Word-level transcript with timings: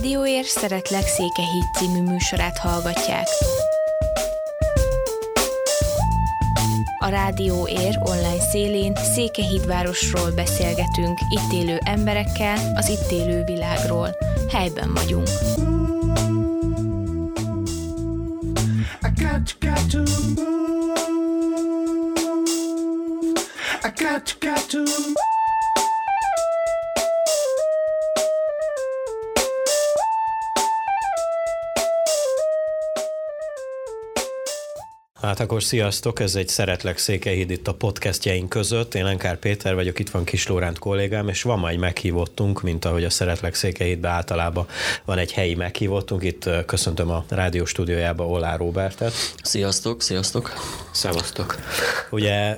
Rádióér 0.00 0.44
Szeretlek 0.44 1.06
Székehíd 1.06 1.64
című 1.78 2.02
műsorát 2.02 2.58
hallgatják. 2.58 3.26
A 6.98 7.08
Rádió 7.08 7.68
Ér 7.68 7.98
online 8.00 8.40
szélén 8.50 8.94
Székehídvárosról 9.14 10.30
beszélgetünk, 10.30 11.18
itt 11.28 11.52
élő 11.52 11.78
emberekkel, 11.84 12.72
az 12.74 12.88
itt 12.88 13.10
élő 13.10 13.44
világról. 13.44 14.16
Helyben 14.50 14.94
vagyunk. 14.94 15.28
Hát 35.20 35.40
akkor 35.40 35.62
sziasztok, 35.62 36.20
ez 36.20 36.34
egy 36.34 36.48
Szeretlek 36.48 36.98
Székelyhíd 36.98 37.50
itt 37.50 37.68
a 37.68 37.74
podcastjeink 37.74 38.48
között. 38.48 38.94
Én 38.94 39.04
Lenkár 39.04 39.38
Péter 39.38 39.74
vagyok, 39.74 39.98
itt 39.98 40.10
van 40.10 40.24
Kis 40.24 40.46
Lóránt 40.46 40.78
kollégám, 40.78 41.28
és 41.28 41.42
van 41.42 41.58
majd 41.58 41.78
meghívottunk, 41.78 42.62
mint 42.62 42.84
ahogy 42.84 43.04
a 43.04 43.10
Szeretlek 43.10 43.54
Székelyhídbe 43.54 44.08
általában 44.08 44.66
van 45.04 45.18
egy 45.18 45.32
helyi 45.32 45.54
meghívottunk. 45.54 46.22
Itt 46.22 46.48
köszöntöm 46.66 47.10
a 47.10 47.24
rádió 47.28 47.64
stúdiójába 47.64 48.26
Olá 48.26 48.56
Robertet. 48.56 49.12
Sziasztok, 49.42 50.02
sziasztok. 50.02 50.52
Szevasztok. 50.90 51.58
Ugye 52.10 52.56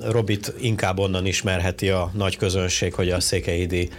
Robit 0.00 0.54
inkább 0.60 0.98
onnan 0.98 1.26
ismerheti 1.26 1.88
a 1.88 2.10
nagy 2.14 2.36
közönség, 2.36 2.94
hogy 2.94 3.10
a 3.10 3.20
székelyhídi 3.20 3.90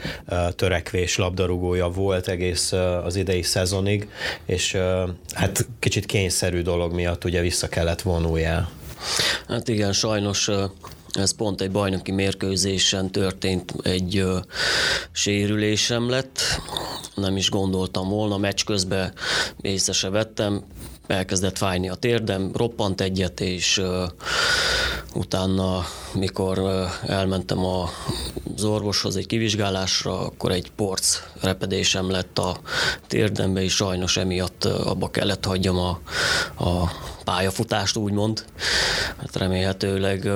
törekvés 0.55 1.17
labdarúgója 1.17 1.87
volt 1.87 2.27
egész 2.27 2.71
az 3.03 3.15
idei 3.15 3.41
szezonig, 3.41 4.09
és 4.45 4.77
hát 5.33 5.67
kicsit 5.79 6.05
kényszerű 6.05 6.61
dolog 6.61 6.93
miatt 6.93 7.23
ugye 7.23 7.41
vissza 7.41 7.67
kellett 7.67 7.93
kellett 7.95 8.01
vonuljál. 8.01 8.69
Hát 9.47 9.67
igen, 9.67 9.93
sajnos 9.93 10.49
ez 11.11 11.35
pont 11.35 11.61
egy 11.61 11.71
bajnoki 11.71 12.11
mérkőzésen 12.11 13.11
történt, 13.11 13.73
egy 13.83 14.17
ö, 14.17 14.37
sérülésem 15.11 16.09
lett, 16.09 16.39
nem 17.15 17.37
is 17.37 17.49
gondoltam 17.49 18.09
volna, 18.09 18.37
meccs 18.37 18.63
közben 18.63 19.13
észre 19.61 19.93
se 19.93 20.09
vettem, 20.09 20.63
elkezdett 21.07 21.57
fájni 21.57 21.89
a 21.89 21.95
térdem, 21.95 22.51
roppant 22.53 23.01
egyet, 23.01 23.39
és 23.39 23.77
ö, 23.77 24.05
utána, 25.15 25.85
mikor 26.13 26.87
elmentem 27.07 27.65
az 27.65 28.63
orvoshoz 28.63 29.15
egy 29.15 29.25
kivizsgálásra, 29.25 30.19
akkor 30.19 30.51
egy 30.51 30.71
porc 30.75 31.21
repedésem 31.41 32.09
lett 32.11 32.39
a 32.39 32.57
térdembe, 33.07 33.63
és 33.63 33.73
sajnos 33.75 34.17
emiatt 34.17 34.65
abba 34.65 35.09
kellett 35.09 35.45
hagyjam 35.45 35.77
a, 35.77 35.99
a 36.63 36.91
pályafutást, 37.23 37.95
úgymond. 37.95 38.45
Hát 39.17 39.35
remélhetőleg 39.35 40.29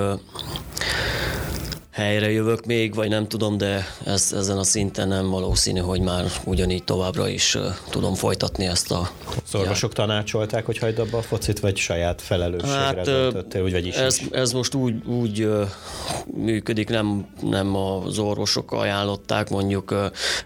helyre 2.00 2.32
jövök 2.32 2.66
még, 2.66 2.94
vagy 2.94 3.10
nem 3.10 3.28
tudom, 3.28 3.58
de 3.58 3.86
ez, 4.06 4.34
ezen 4.38 4.58
a 4.58 4.64
szinten 4.64 5.08
nem 5.08 5.30
valószínű, 5.30 5.80
hogy 5.80 6.02
már 6.02 6.26
ugyanígy 6.46 6.84
továbbra 6.84 7.28
is 7.28 7.58
tudom 7.90 8.14
folytatni 8.14 8.66
ezt 8.66 8.92
a... 8.92 9.10
Az 9.46 9.56
orvosok 9.56 9.94
tanácsolták, 9.94 10.66
hogy 10.66 10.78
hagyd 10.78 11.00
abba 11.00 11.18
a 11.18 11.22
focit, 11.22 11.60
vagy 11.60 11.78
saját 11.78 12.22
felelősségre 12.22 12.74
hát, 12.74 13.02
döntöttél, 13.02 13.64
úgy 13.64 13.72
vagy 13.72 13.86
is 13.86 13.96
ez, 13.96 14.20
is? 14.20 14.28
ez 14.32 14.52
most 14.52 14.74
úgy, 14.74 15.06
úgy 15.06 15.50
működik, 16.26 16.90
nem, 16.90 17.28
nem 17.42 17.76
az 17.76 18.20
orvosok 18.20 18.72
ajánlották, 18.72 19.50
mondjuk 19.50 19.96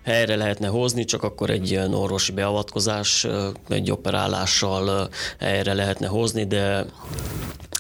helyre 0.04 0.36
lehetne 0.36 0.68
hozni, 0.68 1.06
csak 1.06 1.24
akkor 1.24 1.50
egy 1.50 1.72
ilyen 1.72 1.94
orvosi 1.94 2.32
beavatkozás, 2.32 3.28
egy 3.70 3.92
operálással 3.92 5.10
helyre 5.40 5.74
lehetne 5.74 6.08
hozni, 6.08 6.46
de 6.46 6.86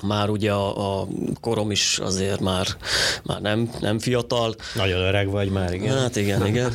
már 0.03 0.29
ugye 0.29 0.51
a, 0.51 0.99
a 0.99 1.07
korom 1.41 1.71
is 1.71 1.99
azért 1.99 2.39
már, 2.39 2.67
már 3.23 3.41
nem, 3.41 3.62
nem 3.79 3.99
fiatal. 3.99 4.55
Nagyon 4.75 5.01
öreg 5.01 5.29
vagy 5.29 5.49
már, 5.49 5.73
igen. 5.73 5.97
Hát 5.97 6.15
igen, 6.15 6.45
igen. 6.51 6.73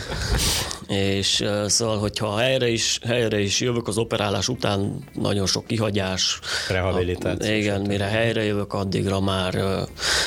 és 0.88 1.44
szóval, 1.66 1.98
hogyha 1.98 2.38
helyre 2.38 2.68
is, 2.68 2.98
helyre 3.06 3.40
is 3.40 3.60
jövök 3.60 3.88
az 3.88 3.98
operálás 3.98 4.48
után, 4.48 5.04
nagyon 5.14 5.46
sok 5.46 5.66
kihagyás. 5.66 6.40
Rehabilitáció. 6.68 7.54
Igen, 7.54 7.80
mire 7.80 8.04
helyre 8.04 8.44
jövök, 8.44 8.72
addigra 8.72 9.20
már, 9.20 9.62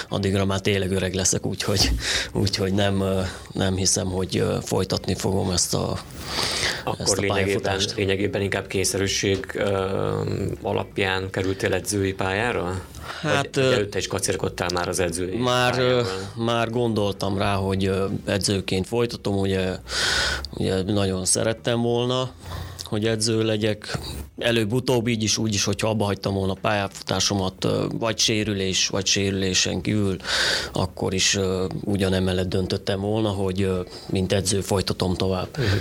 addigra 0.09 0.45
már 0.45 0.59
tényleg 0.59 0.91
öreg 0.91 1.13
leszek, 1.13 1.45
úgyhogy, 1.45 1.91
úgyhogy 2.31 2.73
nem, 2.73 3.03
nem 3.51 3.75
hiszem, 3.75 4.07
hogy 4.07 4.43
folytatni 4.61 5.15
fogom 5.15 5.51
ezt 5.51 5.73
a 5.73 5.99
Akkor 6.83 6.99
ezt 6.99 7.17
a 7.17 7.21
lényegében, 7.21 7.79
lényegében 7.95 8.41
inkább 8.41 8.67
kényszerűség 8.67 9.61
alapján 10.61 11.29
kerültél 11.29 11.73
edzői 11.73 12.13
pályára? 12.13 12.81
Hát, 13.21 13.55
Vagy 13.55 13.63
előtte 13.63 13.97
is 13.97 14.07
kacérkodtál 14.07 14.69
már 14.73 14.87
az 14.87 14.99
edzői 14.99 15.37
Már, 15.37 15.81
már 16.35 16.69
gondoltam 16.69 17.37
rá, 17.37 17.53
hogy 17.53 17.91
edzőként 18.25 18.87
folytatom, 18.87 19.37
ugye, 19.37 19.75
ugye 20.53 20.81
nagyon 20.83 21.25
szerettem 21.25 21.81
volna, 21.81 22.31
hogy 22.91 23.05
edző 23.05 23.43
legyek. 23.43 23.97
Előbb-utóbb 24.37 25.07
így 25.07 25.23
is, 25.23 25.37
úgy 25.37 25.53
is, 25.53 25.63
hogyha 25.63 25.89
abba 25.89 26.05
hagytam 26.05 26.33
volna 26.33 26.53
pályafutásomat, 26.53 27.67
vagy 27.93 28.19
sérülés, 28.19 28.87
vagy 28.87 29.05
sérülésen 29.05 29.81
kívül, 29.81 30.17
akkor 30.73 31.13
is 31.13 31.39
ugyanemellett 31.83 32.49
döntöttem 32.49 32.99
volna, 32.99 33.29
hogy 33.29 33.69
mint 34.09 34.33
edző 34.33 34.61
folytatom 34.61 35.13
tovább. 35.13 35.47
Uh-huh. 35.57 35.79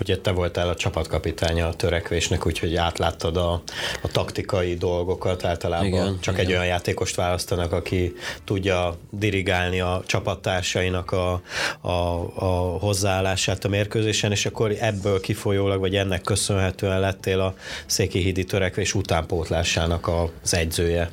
Ugye 0.00 0.18
te 0.18 0.30
voltál 0.30 0.68
a 0.68 0.74
csapatkapitánya 0.74 1.66
a 1.66 1.74
törekvésnek, 1.74 2.46
úgyhogy 2.46 2.74
átláttad 2.74 3.36
a, 3.36 3.62
a 4.02 4.08
taktikai 4.08 4.74
dolgokat 4.74 5.44
általában. 5.44 5.86
Igen, 5.86 6.18
Csak 6.20 6.34
igen. 6.34 6.46
egy 6.46 6.52
olyan 6.52 6.66
játékost 6.66 7.14
választanak, 7.14 7.72
aki 7.72 8.14
tudja 8.44 8.96
dirigálni 9.10 9.80
a 9.80 10.02
csapattársainak 10.06 11.12
a, 11.12 11.42
a, 11.80 11.90
a 12.34 12.78
hozzáállását 12.80 13.64
a 13.64 13.68
mérkőzésen, 13.68 14.30
és 14.30 14.46
akkor 14.46 14.74
ebből 14.80 15.20
kifolyólag, 15.20 15.80
vagy 15.80 15.96
ennek 15.96 16.24
köszönhetően 16.26 17.00
lettél 17.00 17.40
a 17.40 17.54
Székihídi 17.86 18.44
törekvés 18.44 18.94
utánpótlásának 18.94 20.08
az 20.42 20.54
egyzője? 20.54 21.10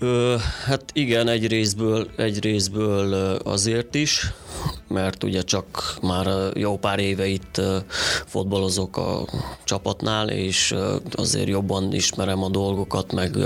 Ö, 0.00 0.36
hát 0.64 0.82
igen, 0.92 1.28
egy 1.28 1.46
részből, 1.46 2.08
egy 2.16 2.42
részből 2.42 3.12
azért 3.44 3.94
is, 3.94 4.32
mert 4.88 5.24
ugye 5.24 5.42
csak 5.42 5.96
már 6.02 6.50
jó 6.54 6.78
pár 6.78 6.98
éve 6.98 7.26
itt 7.26 7.60
fotbalozok 8.26 8.96
a 8.96 9.26
csapatnál, 9.64 10.28
és 10.28 10.74
azért 11.12 11.48
jobban 11.48 11.92
ismerem 11.92 12.42
a 12.42 12.48
dolgokat, 12.48 13.12
meg 13.12 13.36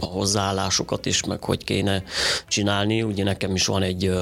a 0.00 0.06
hozzáállásokat 0.06 1.06
is, 1.06 1.24
meg 1.24 1.44
hogy 1.44 1.64
kéne 1.64 2.02
csinálni. 2.48 3.02
Ugye 3.02 3.24
nekem 3.24 3.54
is 3.54 3.66
van 3.66 3.82
egy, 3.82 4.12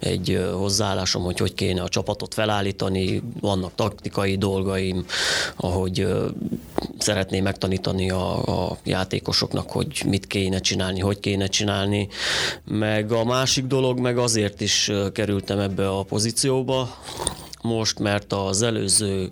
egy 0.00 0.46
hozzáállásom, 0.52 1.22
hogy 1.22 1.38
hogy 1.38 1.54
kéne 1.54 1.82
a 1.82 1.88
csapatot 1.88 2.34
felállítani, 2.34 3.22
vannak 3.40 3.74
taktikai 3.74 4.36
dolgaim, 4.36 5.04
ahogy 5.56 6.06
szeretném 6.98 7.42
megtanítani 7.42 8.10
a, 8.10 8.66
a 8.68 8.78
játékosoknak, 8.84 9.70
hogy 9.70 10.02
mit 10.06 10.26
kéne 10.26 10.58
csinálni, 10.58 11.00
hogy 11.00 11.15
kéne 11.20 11.46
csinálni. 11.46 12.08
Meg 12.64 13.12
a 13.12 13.24
másik 13.24 13.64
dolog, 13.64 13.98
meg 13.98 14.18
azért 14.18 14.60
is 14.60 14.90
kerültem 15.12 15.58
ebbe 15.58 15.88
a 15.88 16.02
pozícióba, 16.02 16.98
most, 17.62 17.98
mert 17.98 18.32
az 18.32 18.62
előző 18.62 19.30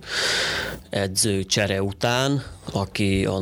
edző 0.90 1.44
csere 1.44 1.82
után, 1.82 2.42
aki 2.72 3.24
a 3.24 3.40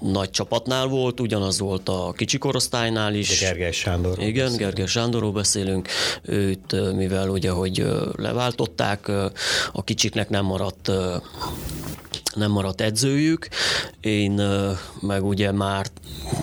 nagy 0.00 0.30
csapatnál 0.30 0.86
volt, 0.86 1.20
ugyanaz 1.20 1.58
volt 1.58 1.88
a 1.88 2.12
kicsi 2.16 2.38
korosztálynál 2.38 3.14
is. 3.14 3.38
De 3.38 3.46
Gergely 3.46 3.72
Sándor. 3.72 4.18
Igen, 4.18 4.32
beszélünk. 4.32 4.58
Gergely 4.58 4.86
Sándorról 4.86 5.32
beszélünk. 5.32 5.88
Őt, 6.22 6.94
mivel 6.96 7.28
ugye, 7.28 7.50
hogy 7.50 7.86
leváltották, 8.16 9.08
a 9.72 9.84
kicsiknek 9.84 10.28
nem 10.28 10.44
maradt 10.44 10.90
nem 12.34 12.50
maradt 12.50 12.80
edzőjük. 12.80 13.48
Én 14.00 14.40
meg 15.00 15.24
ugye 15.24 15.52
már 15.52 15.86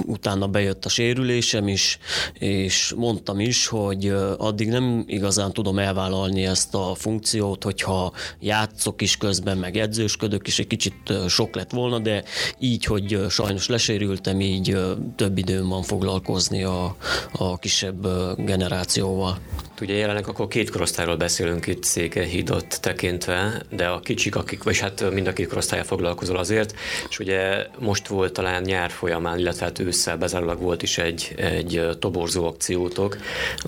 utána 0.05 0.47
bejött 0.47 0.85
a 0.85 0.89
sérülésem 0.89 1.67
is, 1.67 1.97
és 2.33 2.93
mondtam 2.95 3.39
is, 3.39 3.67
hogy 3.67 4.13
addig 4.37 4.69
nem 4.69 5.03
igazán 5.07 5.51
tudom 5.51 5.79
elvállalni 5.79 6.45
ezt 6.45 6.75
a 6.75 6.95
funkciót, 6.95 7.63
hogyha 7.63 8.13
játszok 8.39 9.01
is 9.01 9.17
közben, 9.17 9.57
meg 9.57 9.77
edzősködök 9.77 10.47
is, 10.47 10.59
egy 10.59 10.67
kicsit 10.67 11.13
sok 11.27 11.55
lett 11.55 11.71
volna, 11.71 11.99
de 11.99 12.23
így, 12.59 12.85
hogy 12.85 13.19
sajnos 13.29 13.67
lesérültem, 13.67 14.41
így 14.41 14.77
több 15.15 15.37
időm 15.37 15.67
van 15.67 15.83
foglalkozni 15.83 16.63
a, 16.63 16.95
a 17.31 17.57
kisebb 17.57 18.07
generációval. 18.37 19.37
Ugye 19.81 19.95
jelenleg 19.95 20.27
akkor 20.27 20.47
két 20.47 20.69
korosztályról 20.69 21.15
beszélünk 21.15 21.67
itt 21.67 21.83
Székelyhídot 21.83 22.81
tekintve, 22.81 23.61
de 23.69 23.87
a 23.87 23.99
kicsik, 23.99 24.35
akik, 24.35 24.63
vagy 24.63 24.79
hát 24.79 25.11
mind 25.11 25.27
a 25.27 25.33
két 25.33 25.47
korosztálya 25.81 25.83
foglalkozol 25.83 26.37
azért, 26.37 26.73
és 27.09 27.19
ugye 27.19 27.67
most 27.79 28.07
volt 28.07 28.33
talán 28.33 28.61
nyár 28.61 28.89
folyamán, 28.89 29.39
illetve 29.39 29.65
hát 29.65 29.79
ősszel 29.79 30.17
bezárólag 30.17 30.61
volt 30.61 30.83
is 30.83 30.97
egy, 30.97 31.33
egy 31.37 31.97
toborzó 31.99 32.45
akciótok 32.47 33.17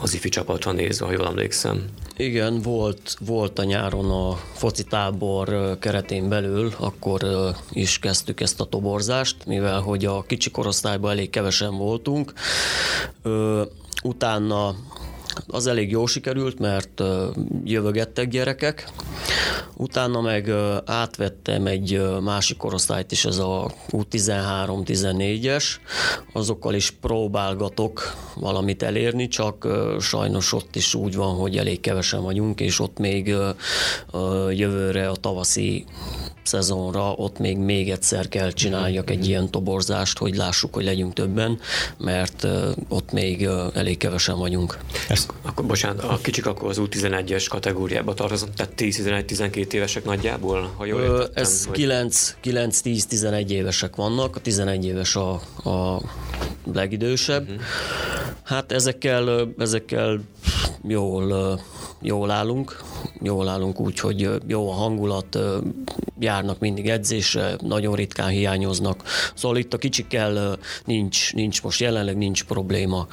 az 0.02 0.14
ifi 0.14 0.30
csapatra 0.30 0.72
nézve, 0.72 1.06
ha 1.06 1.12
jól 1.12 1.26
emlékszem. 1.26 1.86
Igen, 2.18 2.62
volt, 2.62 3.16
volt 3.20 3.60
a 3.60 3.64
nyáron 3.64 4.12
a 4.12 4.40
foci 4.54 4.84
tábor 4.84 5.78
keretén 5.80 6.30
belül, 6.30 6.74
akkor 6.80 7.22
is 7.72 8.00
kezdtük 8.00 8.42
ezt 8.42 8.60
a 8.60 8.66
toborzást, 8.66 9.46
mivel 9.46 9.80
hogy 9.80 10.06
a 10.06 10.24
kicsi 10.28 10.52
korosztályban 10.52 11.12
elég 11.12 11.30
kevesen 11.30 11.78
voltunk. 11.78 12.34
Utána 14.04 14.76
az 15.48 15.68
elég 15.68 15.92
jó 15.92 16.06
sikerült, 16.06 16.60
mert 16.60 17.02
jövögettek 17.64 18.28
gyerekek. 18.28 18.92
Utána 19.78 20.22
meg 20.22 20.50
átvettem 20.86 21.66
egy 21.66 22.02
másik 22.22 22.58
korosztályt 22.58 23.12
is, 23.12 23.26
ez 23.26 23.38
a 23.38 23.72
U13-14-es. 23.90 25.66
Azokkal 26.34 26.74
is 26.74 26.92
próbálgatok 26.92 28.14
valamit 28.36 28.84
elérni, 28.84 29.28
csak 29.28 29.68
sajnos 30.00 30.54
ott 30.54 30.76
is 30.76 30.94
úgy 30.94 31.16
van, 31.16 31.36
hogy 31.36 31.58
elég 31.58 31.80
kevesen 31.80 32.22
vagyunk, 32.22 32.60
és 32.60 32.80
ott 32.80 32.98
még 32.98 33.36
jövőre 34.52 35.10
a 35.10 35.16
tavaszi 35.16 35.86
szezonra 36.44 37.12
ott 37.12 37.40
még 37.40 37.58
még 37.58 37.90
egyszer 37.92 38.28
kell 38.28 38.52
csináljak 38.52 39.10
egy 39.10 39.28
ilyen 39.28 39.52
toborzást, 39.52 40.18
hogy 40.18 40.36
lássuk, 40.36 40.74
hogy 40.74 40.84
legyünk 40.84 41.14
többen, 41.14 41.60
mert 41.98 42.48
ott 42.88 43.12
még 43.12 43.48
elég 43.74 43.98
kevesen 43.98 44.38
vagyunk. 44.38 44.78
Ezt, 45.10 45.34
akkor 45.42 45.66
bocsánat, 45.66 46.04
a 46.04 46.20
kicsik 46.22 46.46
akkor 46.46 46.70
az 46.70 46.78
U11-es 46.82 47.46
kategóriába 47.50 48.14
tartoznak, 48.14 48.54
tehát 48.54 48.74
10-11-12 48.78 49.74
évesek 49.74 50.06
nagyjából, 50.06 50.74
ha 50.78 50.86
jól 50.86 51.02
értettem, 51.02 51.44
Ez 51.44 51.66
hogy... 51.66 51.88
9-10-11 52.44 53.50
évesek 53.50 53.96
vannak, 53.96 54.36
a 54.36 54.40
11 54.40 54.86
éves 54.86 55.16
a, 55.16 55.32
a 55.70 56.02
legidősebb. 56.74 57.50
Uh-huh. 57.50 57.62
Hát 58.44 58.72
ezekkel, 58.72 59.54
ezekkel 59.58 60.20
jól, 60.88 61.60
jól 62.02 62.32
állunk, 62.32 62.84
jól 63.22 63.48
állunk 63.48 63.80
úgy, 63.80 64.00
hogy 64.00 64.30
jó 64.48 64.72
a 64.72 64.74
hangulat, 64.74 65.40
járnak 66.34 66.60
mindig 66.60 66.90
edzésre, 66.90 67.56
nagyon 67.62 67.96
ritkán 67.96 68.30
hiányoznak. 68.30 69.04
Szóval 69.36 69.58
itt 69.58 69.74
a 69.74 69.78
kicsikkel 69.78 70.58
nincs, 70.86 71.34
nincs 71.34 71.64
most 71.64 71.80
jelenleg 71.80 72.18
nincs 72.18 72.44
probléma. 72.44 73.08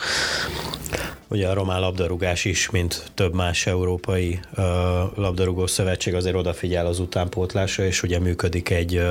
Ugye 1.29 1.49
a 1.49 1.55
román 1.55 1.81
labdarúgás 1.81 2.45
is, 2.45 2.71
mint 2.71 3.11
több 3.15 3.35
más 3.35 3.67
európai 3.67 4.41
uh, 4.57 4.65
labdarúgó 5.15 5.67
szövetség 5.67 6.15
azért 6.15 6.35
odafigyel 6.35 6.87
az 6.87 6.99
utánpótlásra, 6.99 7.85
és 7.85 8.03
ugye 8.03 8.19
működik 8.19 8.71
egy, 8.71 9.03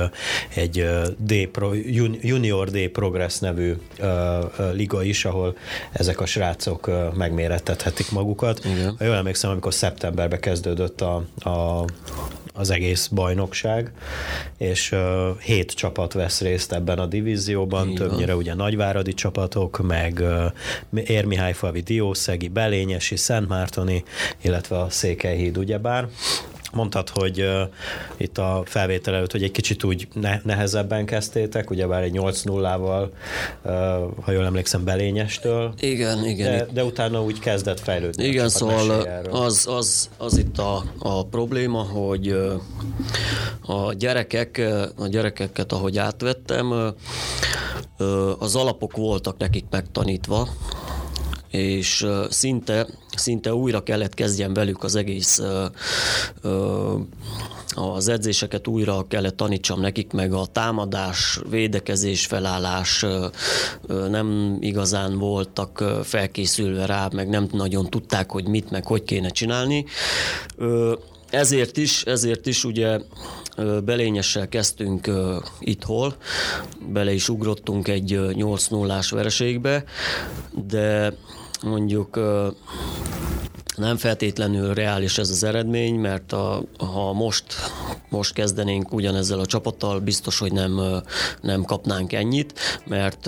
egy 0.54 0.86
D 1.16 1.46
Pro, 1.46 1.72
Junior 2.20 2.70
D 2.70 2.88
Progress 2.88 3.38
nevű 3.38 3.72
uh, 4.00 4.08
liga 4.72 5.02
is, 5.02 5.24
ahol 5.24 5.56
ezek 5.92 6.20
a 6.20 6.26
srácok 6.26 6.86
uh, 6.86 7.14
megmérettethetik 7.14 8.10
magukat. 8.10 8.64
Igen. 8.64 8.96
Jól 9.00 9.14
emlékszem, 9.14 9.50
amikor 9.50 9.74
szeptemberben 9.74 10.40
kezdődött 10.40 11.00
a, 11.00 11.14
a 11.50 11.84
az 12.54 12.70
egész 12.70 13.06
bajnokság, 13.06 13.92
és 14.58 14.92
uh, 14.92 15.38
hét 15.38 15.72
csapat 15.72 16.12
vesz 16.12 16.40
részt 16.40 16.72
ebben 16.72 16.98
a 16.98 17.06
divízióban, 17.06 17.88
Igen. 17.88 18.08
többnyire 18.08 18.36
ugye 18.36 18.54
nagyváradi 18.54 19.14
csapatok, 19.14 19.86
meg 19.86 20.18
uh, 20.90 21.04
Érmihályfalvi, 21.10 21.80
Diószegi, 21.80 22.48
Belényesi, 22.48 23.16
Szentmártoni, 23.16 24.04
illetve 24.40 24.78
a 24.78 24.90
Székelyhíd 24.90 25.58
ugyebár. 25.58 26.08
Mondtad, 26.72 27.08
hogy 27.08 27.40
uh, 27.40 27.60
itt 28.16 28.38
a 28.38 28.62
felvétel 28.66 29.14
előtt, 29.14 29.32
hogy 29.32 29.42
egy 29.42 29.50
kicsit 29.50 29.84
úgy 29.84 30.08
ne- 30.12 30.40
nehezebben 30.44 31.04
kezdtétek, 31.04 31.70
ugyebár 31.70 32.02
egy 32.02 32.14
8-0-ával, 32.14 33.08
uh, 33.62 33.72
ha 34.24 34.32
jól 34.32 34.44
emlékszem, 34.44 34.84
belényestől. 34.84 35.74
Igen, 35.80 36.24
igen. 36.24 36.56
De, 36.56 36.66
de 36.72 36.84
utána 36.84 37.22
úgy 37.22 37.38
kezdett 37.38 37.80
fejlődni. 37.80 38.24
Igen, 38.24 38.48
szóval 38.48 38.90
az, 39.30 39.66
az, 39.66 40.10
az 40.18 40.36
itt 40.36 40.58
a, 40.58 40.84
a 40.98 41.26
probléma, 41.26 41.82
hogy 41.82 42.28
a 43.66 43.92
gyerekek, 43.92 44.62
a 44.98 45.06
gyerekeket, 45.06 45.72
ahogy 45.72 45.98
átvettem, 45.98 46.94
az 48.38 48.56
alapok 48.56 48.96
voltak 48.96 49.36
nekik 49.38 49.64
megtanítva, 49.70 50.48
és 51.50 52.06
szinte, 52.28 52.86
szinte 53.16 53.54
újra 53.54 53.82
kellett 53.82 54.14
kezdjen 54.14 54.54
velük 54.54 54.84
az 54.84 54.94
egész 54.94 55.42
az 57.74 58.08
edzéseket 58.08 58.66
újra 58.66 59.06
kellett 59.08 59.36
tanítsam 59.36 59.80
nekik, 59.80 60.12
meg 60.12 60.32
a 60.32 60.46
támadás, 60.52 61.40
védekezés, 61.50 62.26
felállás 62.26 63.06
nem 64.08 64.56
igazán 64.60 65.18
voltak 65.18 65.84
felkészülve 66.02 66.86
rá, 66.86 67.08
meg 67.12 67.28
nem 67.28 67.48
nagyon 67.52 67.90
tudták, 67.90 68.30
hogy 68.30 68.48
mit, 68.48 68.70
meg 68.70 68.86
hogy 68.86 69.02
kéne 69.02 69.28
csinálni. 69.28 69.84
Ezért 71.30 71.76
is, 71.76 72.02
ezért 72.02 72.46
is 72.46 72.64
ugye 72.64 73.00
belényessel 73.84 74.48
kezdtünk 74.48 75.10
itthol, 75.58 76.16
bele 76.92 77.12
is 77.12 77.28
ugrottunk 77.28 77.88
egy 77.88 78.14
uh, 78.14 78.32
8 78.32 78.66
0 78.66 79.00
vereségbe, 79.10 79.84
de 80.68 81.12
mondjuk 81.62 82.20
nem 83.76 83.96
feltétlenül 83.96 84.74
reális 84.74 85.18
ez 85.18 85.30
az 85.30 85.44
eredmény, 85.44 85.94
mert 85.94 86.32
a, 86.32 86.62
ha 86.78 87.12
most, 87.12 87.44
most 88.10 88.32
kezdenénk 88.32 88.92
ugyanezzel 88.92 89.38
a 89.38 89.46
csapattal, 89.46 89.98
biztos, 89.98 90.38
hogy 90.38 90.52
nem, 90.52 90.80
nem 91.40 91.62
kapnánk 91.62 92.12
ennyit, 92.12 92.58
mert 92.86 93.26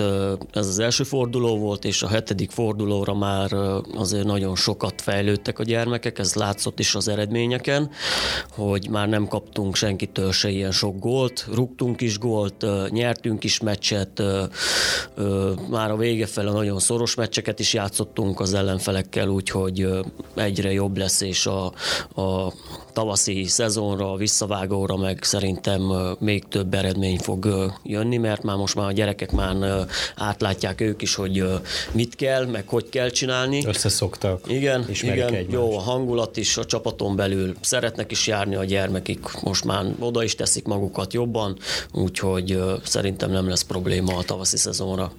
ez 0.53 0.67
az 0.67 0.79
első 0.79 1.03
forduló 1.03 1.57
volt, 1.57 1.85
és 1.85 2.03
a 2.03 2.07
hetedik 2.07 2.51
fordulóra 2.51 3.13
már 3.13 3.53
azért 3.95 4.25
nagyon 4.25 4.55
sokat 4.55 5.01
fejlődtek 5.01 5.59
a 5.59 5.63
gyermekek, 5.63 6.19
ez 6.19 6.33
látszott 6.33 6.79
is 6.79 6.95
az 6.95 7.07
eredményeken, 7.07 7.89
hogy 8.49 8.89
már 8.89 9.09
nem 9.09 9.27
kaptunk 9.27 9.75
senkitől 9.75 10.31
se 10.31 10.49
ilyen 10.49 10.71
sok 10.71 10.99
gólt, 10.99 11.47
rúgtunk 11.53 12.01
is 12.01 12.19
gólt, 12.19 12.65
nyertünk 12.89 13.43
is 13.43 13.59
meccset, 13.59 14.23
már 15.69 15.91
a 15.91 15.97
vége 15.97 16.25
fele 16.25 16.51
nagyon 16.51 16.79
szoros 16.79 17.15
meccseket 17.15 17.59
is 17.59 17.73
játszottunk 17.73 18.39
az 18.39 18.53
ellenfelekkel, 18.53 19.27
úgyhogy 19.27 19.87
egyre 20.35 20.71
jobb 20.71 20.97
lesz, 20.97 21.21
és 21.21 21.45
a, 21.45 21.65
a 22.21 22.53
tavaszi 22.93 23.43
szezonra, 23.43 24.15
visszavágóra 24.15 24.97
meg 24.97 25.23
szerintem 25.23 25.81
még 26.19 26.47
több 26.47 26.73
eredmény 26.73 27.17
fog 27.17 27.71
jönni, 27.83 28.17
mert 28.17 28.43
már 28.43 28.55
most 28.55 28.75
már 28.75 28.87
a 28.87 28.91
gyerekek 28.91 29.31
már 29.31 29.85
átlátják 30.15 30.81
ők 30.81 31.01
is, 31.01 31.15
hogy 31.15 31.43
mit 31.91 32.15
kell, 32.15 32.45
meg 32.45 32.67
hogy 32.67 32.89
kell 32.89 33.09
csinálni. 33.09 33.65
Összeszoktak. 33.65 34.41
Igen, 34.47 34.85
igen 35.01 35.33
egymást. 35.33 35.51
jó 35.51 35.77
a 35.77 35.79
hangulat 35.79 36.37
is 36.37 36.57
a 36.57 36.65
csapaton 36.65 37.15
belül. 37.15 37.55
Szeretnek 37.61 38.11
is 38.11 38.27
járni 38.27 38.55
a 38.55 38.63
gyermekik, 38.63 39.41
most 39.41 39.65
már 39.65 39.85
oda 39.99 40.23
is 40.23 40.35
teszik 40.35 40.65
magukat 40.65 41.13
jobban, 41.13 41.57
úgyhogy 41.91 42.59
szerintem 42.83 43.31
nem 43.31 43.49
lesz 43.49 43.63
probléma 43.63 44.17
a 44.17 44.23
tavaszi 44.23 44.57
szezonra. 44.57 45.11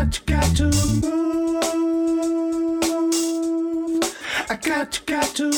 got, 0.00 0.26
got 0.26 0.56
to 0.56 0.64
move. 0.64 1.19
Got, 4.62 5.02
got 5.06 5.34
to. 5.36 5.48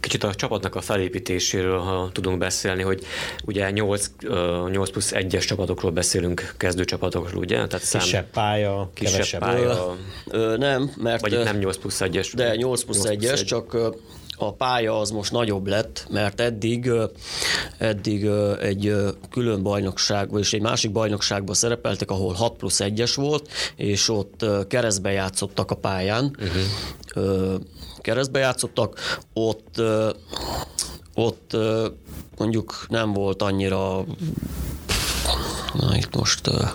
Kicsit 0.00 0.24
a 0.24 0.34
csapatnak 0.34 0.74
a 0.74 0.80
felépítéséről, 0.80 1.78
ha 1.78 2.10
tudunk 2.12 2.38
beszélni, 2.38 2.82
hogy 2.82 3.06
ugye 3.44 3.70
8, 3.70 4.10
8 4.70 4.90
plusz 4.90 5.12
1-es 5.14 5.46
csapatokról 5.46 5.90
beszélünk, 5.90 6.54
kezdőcsapatokról, 6.56 7.42
ugye? 7.42 7.66
Tehát 7.66 7.84
szám, 7.84 8.02
kisebb 8.02 8.30
pálya, 8.30 8.90
kisebb 8.94 9.12
kevesebb 9.12 9.40
pálya. 9.40 9.96
Ö, 10.30 10.56
nem, 10.56 10.90
mert... 10.96 11.20
Vagy 11.20 11.44
nem 11.44 11.56
8 11.56 11.76
plusz 11.76 12.00
1-es. 12.04 12.32
De 12.34 12.56
8 12.56 12.82
plusz 12.82 13.02
1-es, 13.04 13.44
csak 13.46 13.76
a 14.36 14.52
pálya 14.52 14.98
az 14.98 15.10
most 15.10 15.32
nagyobb 15.32 15.66
lett, 15.66 16.06
mert 16.10 16.40
eddig, 16.40 16.90
eddig 17.78 18.24
egy 18.60 18.94
külön 19.30 19.62
bajnokság, 19.62 20.30
vagyis 20.30 20.52
egy 20.52 20.60
másik 20.60 20.92
bajnokságban 20.92 21.54
szerepeltek, 21.54 22.10
ahol 22.10 22.32
6 22.32 22.56
plusz 22.56 22.80
1-es 22.82 23.12
volt, 23.14 23.48
és 23.76 24.08
ott 24.08 24.44
keresztbe 24.68 25.10
játszottak 25.10 25.70
a 25.70 25.74
pályán. 25.74 26.36
Uh-huh. 26.40 27.60
Keresztbe 28.00 28.38
játszottak, 28.38 29.18
ott, 29.32 29.82
ott 31.14 31.56
mondjuk 32.36 32.86
nem 32.88 33.12
volt 33.12 33.42
annyira 33.42 34.04
Na 35.72 35.96
itt 35.96 36.16
most, 36.16 36.46
uh, 36.46 36.68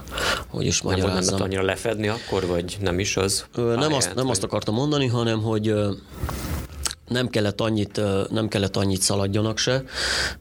hogy 0.47 0.65
is 0.65 0.81
magyarázzam. 0.81 1.15
Nem 1.15 1.29
volt 1.29 1.41
annyira 1.41 1.61
lefedni 1.61 2.07
akkor, 2.07 2.45
vagy 2.45 2.77
nem 2.81 2.99
is 2.99 3.17
az? 3.17 3.45
Uh, 3.57 3.75
nem, 3.75 3.93
azt, 3.93 4.15
nem 4.15 4.29
azt 4.29 4.43
akartam 4.43 4.73
mondani, 4.73 5.07
hanem 5.07 5.41
hogy 5.41 5.69
uh, 5.69 5.95
nem 7.07 7.27
kellett 7.27 7.61
annyit, 7.61 8.01
nem 8.29 8.47
kellett 8.47 8.75
annyit 8.77 9.01
szaladjanak 9.01 9.57
se, 9.57 9.83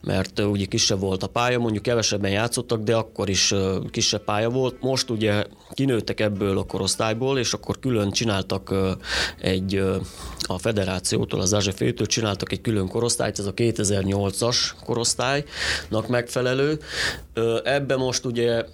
mert 0.01 0.39
ugye 0.39 0.65
kisebb 0.65 0.99
volt 0.99 1.23
a 1.23 1.27
pálya, 1.27 1.59
mondjuk 1.59 1.83
kevesebben 1.83 2.31
játszottak, 2.31 2.83
de 2.83 2.95
akkor 2.95 3.29
is 3.29 3.53
kisebb 3.91 4.23
pálya 4.23 4.49
volt. 4.49 4.81
Most 4.81 5.09
ugye 5.09 5.43
kinőttek 5.73 6.19
ebből 6.19 6.57
a 6.57 6.63
korosztályból, 6.63 7.39
és 7.39 7.53
akkor 7.53 7.79
külön 7.79 8.11
csináltak 8.11 8.73
egy 9.41 9.83
a 10.47 10.57
federációtól, 10.57 11.41
az 11.41 11.53
AZSF-től 11.53 12.05
csináltak 12.05 12.51
egy 12.51 12.61
külön 12.61 12.87
korosztályt, 12.87 13.39
ez 13.39 13.45
a 13.45 13.53
2008-as 13.53 14.57
korosztálynak 14.85 16.07
megfelelő. 16.07 16.79
Ebben 17.63 17.97
most 17.97 18.25
ugye 18.25 18.65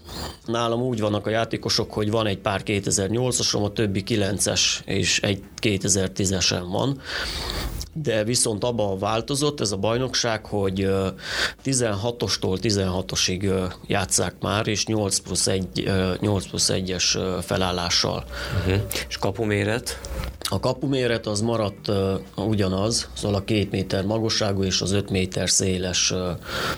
nálam 0.46 0.82
úgy 0.82 1.00
vannak 1.00 1.28
a 1.28 1.30
játékosok, 1.30 1.94
hogy 1.94 2.12
van 2.12 2.28
egy 2.28 2.40
pár 2.40 2.62
2008-asom, 2.66 3.64
a 3.64 3.72
többi 3.72 4.04
9-es 4.08 4.62
és 4.86 5.20
egy 5.22 5.44
2010-esen 5.62 6.64
van 6.72 7.02
de 7.94 8.24
viszont 8.24 8.64
abban 8.64 9.00
változott 9.00 9.62
ez 9.62 9.72
a 9.72 9.78
bajnokság, 9.78 10.46
hogy 10.46 10.90
16-ostól 11.66 12.58
16-osig 12.62 13.72
játszák 13.88 14.36
már, 14.40 14.68
és 14.68 14.86
8 14.86 15.18
plusz 15.18 15.48
1, 15.48 15.92
8 16.20 16.48
plusz 16.48 16.70
1-es 16.74 17.40
felállással. 17.42 18.24
Uh-huh. 18.66 18.82
És 19.08 19.18
kapuméret? 19.18 20.00
A 20.54 20.60
kapuméret 20.60 21.28
az 21.28 21.42
maradt 21.42 21.88
uh, 21.88 22.20
ugyanaz, 22.36 23.10
szóval 23.14 23.38
a 23.38 23.44
két 23.44 23.72
méter 23.72 24.06
magasságú 24.06 24.64
és 24.64 24.82
az 24.82 24.92
öt 24.92 25.10
méter 25.10 25.50
széles 25.50 26.12
uh, 26.12 26.20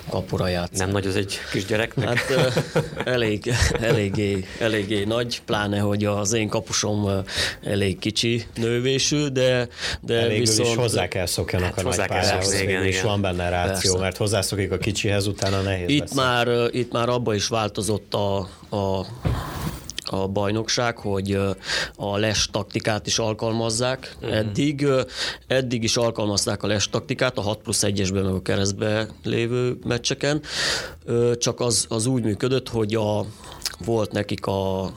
kapura 0.09 0.47
játszik. 0.47 0.77
Nem 0.77 0.89
nagy 0.89 1.07
az 1.07 1.15
egy 1.15 1.37
kisgyereknek? 1.51 2.07
Hát 2.07 2.53
uh, 2.75 2.83
elég, 3.05 3.53
eléggé, 3.81 4.45
eléggé 4.59 5.03
nagy, 5.03 5.41
pláne, 5.45 5.79
hogy 5.79 6.05
az 6.05 6.33
én 6.33 6.49
kapusom 6.49 7.03
uh, 7.03 7.13
elég 7.63 7.99
kicsi 7.99 8.45
növésű, 8.55 9.27
de, 9.27 9.67
de, 10.01 10.27
de 10.27 10.27
viszont... 10.27 10.69
is 10.69 10.75
hozzá 10.75 11.04
kell 11.07 11.25
szokjanak 11.25 11.75
hát 11.75 11.85
a 11.85 11.87
nagy 11.87 12.07
pályához, 12.07 12.61
igen, 12.61 12.85
igen. 12.85 13.05
van 13.05 13.21
benne 13.21 13.49
ráció, 13.49 13.91
Persze. 13.91 13.97
mert 13.97 14.17
hozzászokik 14.17 14.71
a 14.71 14.77
kicsihez, 14.77 15.27
utána 15.27 15.61
nehéz 15.61 15.89
itt 15.89 16.13
már, 16.13 16.47
itt 16.71 16.91
már 16.91 17.09
abba 17.09 17.33
is 17.33 17.47
változott 17.47 18.13
a, 18.13 18.37
a 18.69 19.05
a 20.09 20.27
bajnokság, 20.27 20.97
hogy 20.97 21.39
a 21.95 22.17
les 22.17 22.49
taktikát 22.51 23.07
is 23.07 23.19
alkalmazzák. 23.19 24.15
Uh-huh. 24.21 24.37
Eddig, 24.37 24.87
eddig 25.47 25.83
is 25.83 25.97
alkalmazták 25.97 26.63
a 26.63 26.67
les 26.67 26.89
taktikát, 26.89 27.37
a 27.37 27.41
6 27.41 27.61
plusz 27.61 27.83
1-esben 27.85 28.23
meg 28.23 28.33
a 28.33 28.41
keresztbe 28.41 29.07
lévő 29.23 29.77
meccseken, 29.83 30.41
csak 31.37 31.59
az, 31.59 31.85
az 31.89 32.05
úgy 32.05 32.23
működött, 32.23 32.69
hogy 32.69 32.95
a, 32.95 33.25
volt 33.85 34.11
nekik 34.11 34.45
a 34.45 34.91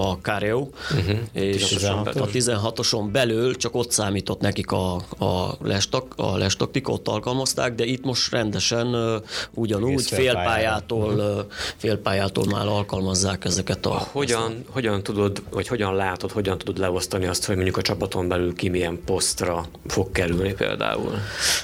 a 0.00 0.18
Careo, 0.22 0.58
uh-huh. 0.58 1.18
és 1.32 1.64
16 1.64 2.06
a 2.06 2.26
16-oson 2.26 3.08
belül 3.12 3.56
csak 3.56 3.74
ott 3.74 3.90
számított 3.90 4.40
nekik 4.40 4.70
a, 4.70 4.94
a, 5.18 5.56
lestak, 5.62 6.14
a 6.16 6.36
lestaktika, 6.36 6.92
ott 6.92 7.08
alkalmazták, 7.08 7.74
de 7.74 7.84
itt 7.84 8.04
most 8.04 8.30
rendesen 8.30 8.86
uh, 8.86 9.22
ugyanúgy 9.54 10.02
félpályától, 10.06 11.12
uh, 11.12 11.52
félpályától 11.76 12.44
már 12.44 12.66
alkalmazzák 12.66 13.44
ezeket 13.44 13.86
a... 13.86 14.08
Hogyan, 14.12 14.64
a... 14.68 14.72
hogyan 14.72 15.02
tudod, 15.02 15.42
vagy 15.50 15.68
hogyan 15.68 15.94
látod, 15.94 16.32
hogyan 16.32 16.58
tudod 16.58 16.78
leosztani 16.78 17.26
azt, 17.26 17.44
hogy 17.44 17.54
mondjuk 17.54 17.76
a 17.76 17.82
csapaton 17.82 18.28
belül 18.28 18.54
ki 18.54 18.68
milyen 18.68 19.00
posztra 19.04 19.66
fog 19.86 20.12
kerülni 20.12 20.54
például? 20.54 21.14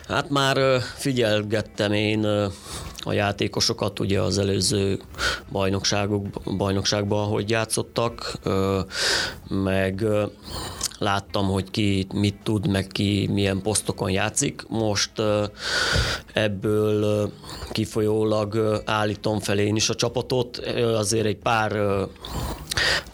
Hát 0.09 0.31
már 0.31 0.59
uh, 0.59 0.75
figyelgettem 0.97 1.93
én 1.93 2.25
uh, 2.25 2.53
a 3.05 3.13
játékosokat 3.13 4.01
ugye 4.01 4.21
az 4.21 4.39
előző 4.39 5.01
bajnokságok, 5.53 6.27
bajnokságban, 6.57 7.29
hogy 7.29 7.51
játszottak, 7.51 8.39
meg 9.49 10.05
láttam, 10.99 11.47
hogy 11.47 11.71
ki 11.71 12.07
mit 12.15 12.37
tud, 12.43 12.69
meg 12.69 12.87
ki 12.87 13.29
milyen 13.33 13.63
posztokon 13.63 14.11
játszik. 14.11 14.65
Most 14.69 15.11
ebből 16.33 17.31
kifolyólag 17.71 18.83
állítom 18.85 19.41
fel 19.41 19.59
én 19.59 19.77
is 19.77 19.89
a 19.89 19.95
csapatot. 19.95 20.57
Azért 20.97 21.27
egy 21.27 21.37
pár 21.37 21.73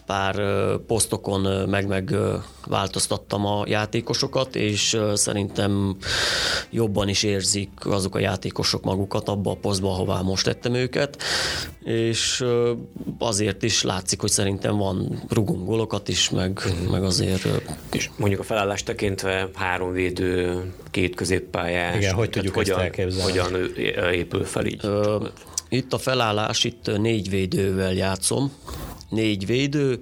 pár 0.09 0.41
posztokon 0.87 1.69
meg-meg 1.69 2.15
változtattam 2.65 3.45
a 3.45 3.63
játékosokat, 3.67 4.55
és 4.55 4.97
szerintem 5.13 5.97
jobban 6.69 7.09
is 7.09 7.23
érzik 7.23 7.69
azok 7.85 8.15
a 8.15 8.19
játékosok 8.19 8.83
magukat 8.83 9.29
abba 9.29 9.51
a 9.51 9.55
posztba, 9.55 9.89
ahová 9.89 10.21
most 10.21 10.45
tettem 10.45 10.73
őket, 10.73 11.21
és 11.83 12.45
azért 13.19 13.63
is 13.63 13.83
látszik, 13.83 14.21
hogy 14.21 14.29
szerintem 14.29 14.77
van 14.77 15.23
rugunk 15.29 15.65
golokat 15.65 16.07
is, 16.07 16.29
meg, 16.29 16.61
mm. 16.69 16.91
meg 16.91 17.03
azért... 17.03 17.47
És 17.91 18.09
mondjuk 18.17 18.39
a 18.39 18.43
felállás 18.43 18.83
tekintve 18.83 19.49
három 19.53 19.91
védő, 19.91 20.63
két 20.91 21.15
középpályás. 21.15 21.95
Igen, 21.95 22.13
hogy 22.13 22.29
tudjuk 22.29 22.55
hogyan, 22.55 22.75
ezt 22.77 22.85
elképzelni? 22.85 23.31
Hogyan 23.31 23.73
épül 24.13 24.43
fel 24.43 24.65
így? 24.65 24.87
Itt 25.69 25.93
a 25.93 25.97
felállás, 25.97 26.63
itt 26.63 26.97
négy 26.97 27.29
védővel 27.29 27.93
játszom, 27.93 28.51
négy 29.09 29.45
védő, 29.45 29.99